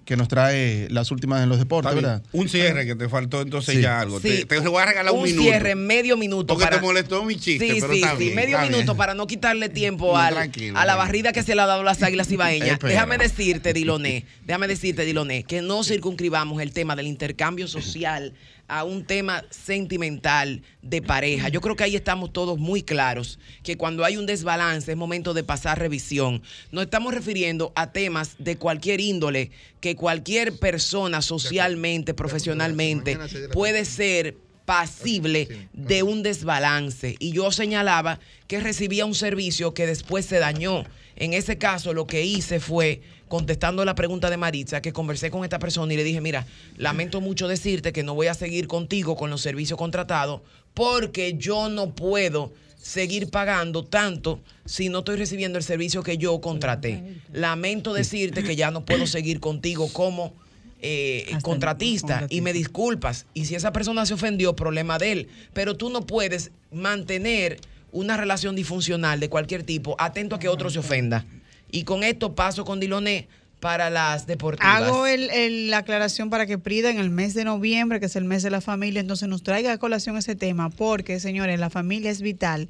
[0.09, 1.95] que nos trae las últimas en los deportes.
[1.95, 2.23] ¿verdad?
[2.33, 3.83] Un cierre que te faltó entonces Sí.
[3.83, 4.19] ya algo.
[4.21, 4.47] Sí.
[4.47, 5.43] Te, te voy a regalar un, un minuto.
[5.43, 6.47] cierre, medio minuto.
[6.55, 8.85] Porque para- te molestó mi chiste, Sí, pero sí, está sí, bien, medio está minuto
[8.93, 8.97] bien.
[8.97, 11.83] para no quitarle tiempo No, al- tranquilo, a la barrida que se le ha dado
[11.83, 12.79] las águilas ibaeñas.
[12.81, 18.33] Déjame decirte, Diloné, déjame decirte, Diloné, que no circunscribamos el tema del intercambio social
[18.69, 21.49] a un tema sentimental de pareja.
[21.49, 25.35] Yo creo que ahí estamos todos muy claros, que cuando hay un desbalance es momento
[25.35, 26.43] de pasar revisión.
[26.71, 29.51] Nos estamos refiriendo a temas de cualquier índole
[29.81, 33.19] que cualquier persona socialmente, profesionalmente,
[33.53, 34.37] puede ser
[34.69, 37.17] pasible de un desbalance.
[37.19, 40.85] Y yo señalaba que recibía un servicio que después se dañó.
[41.17, 45.43] En ese caso, lo que hice fue, contestando la pregunta de Maritza, que conversé con
[45.43, 46.47] esta persona y le dije, mira,
[46.77, 50.43] lamento mucho decirte que no voy a seguir contigo con los servicios contratados
[50.75, 56.43] porque yo no puedo seguir pagando tanto si no estoy recibiendo el servicio que yo
[56.43, 57.23] contraté.
[57.33, 60.35] Lamento decirte que ya no puedo seguir contigo como
[60.81, 63.27] eh, contratista y me disculpas.
[63.35, 65.29] Y si esa persona se ofendió, problema de él.
[65.53, 67.61] Pero tú no puedes mantener
[67.93, 71.25] una relación disfuncional de cualquier tipo, atento a que otro se ofenda.
[71.71, 73.29] Y con esto paso con Diloné
[73.61, 74.83] para las deportivas.
[74.83, 78.15] Hago el- el- la aclaración para que Prida en el mes de noviembre, que es
[78.17, 81.69] el mes de la familia, entonces nos traiga a colación ese tema, porque, señores, la
[81.71, 82.69] familia es vital,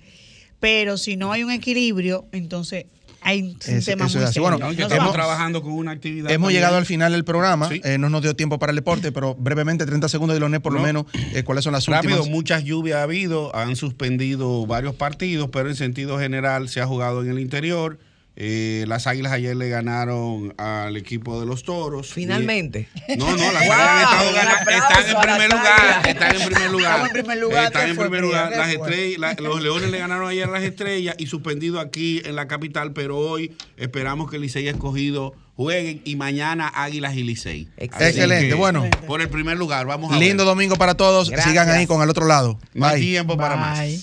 [0.60, 2.86] pero si no hay un equilibrio, entonces
[3.20, 4.34] hay un Eso- tema eso muy es así.
[4.34, 4.42] serio.
[4.42, 5.12] Bueno, No, estamos vamos.
[5.12, 6.30] trabajando con una actividad.
[6.30, 6.58] Hemos también.
[6.60, 9.84] llegado al final del programa, eh, no nos dio tiempo para el deporte, pero brevemente,
[9.86, 10.84] 30 segundos, Diloné, por lo No.
[10.86, 11.04] menos,
[11.34, 12.30] eh, ¿cuáles son las Rápido, últimas?
[12.34, 17.22] muchas lluvias ha habido, han suspendido varios partidos, pero en sentido general se ha jugado
[17.22, 17.98] en el interior.
[18.40, 22.12] Eh, las Águilas ayer le ganaron al equipo de los Toros.
[22.12, 22.88] Finalmente.
[23.08, 26.08] Y- no, no, las Wow, Águilas han estado un ganando- aplauso están en primer lugar.
[26.08, 26.94] Están en primer lugar.
[26.94, 28.50] Estamos en primer lugar, Están ¿qué en primer lugar.
[28.50, 32.22] ¿Qué Las estrellas, la- los Leones le ganaron ayer a las estrellas y suspendido aquí
[32.24, 37.66] en la capital, pero hoy esperamos que Licey escogido jueguen y mañana Águilas y Licey.
[37.76, 38.88] Excelente, que, bueno.
[39.08, 40.28] Por el primer lugar, vamos a ver.
[40.28, 41.28] Lindo domingo para todos.
[41.28, 41.50] Gracias.
[41.50, 42.56] Sigan ahí con al otro lado.
[42.72, 43.04] No hay Bye.
[43.10, 43.80] tiempo para más.
[43.80, 44.00] Bye.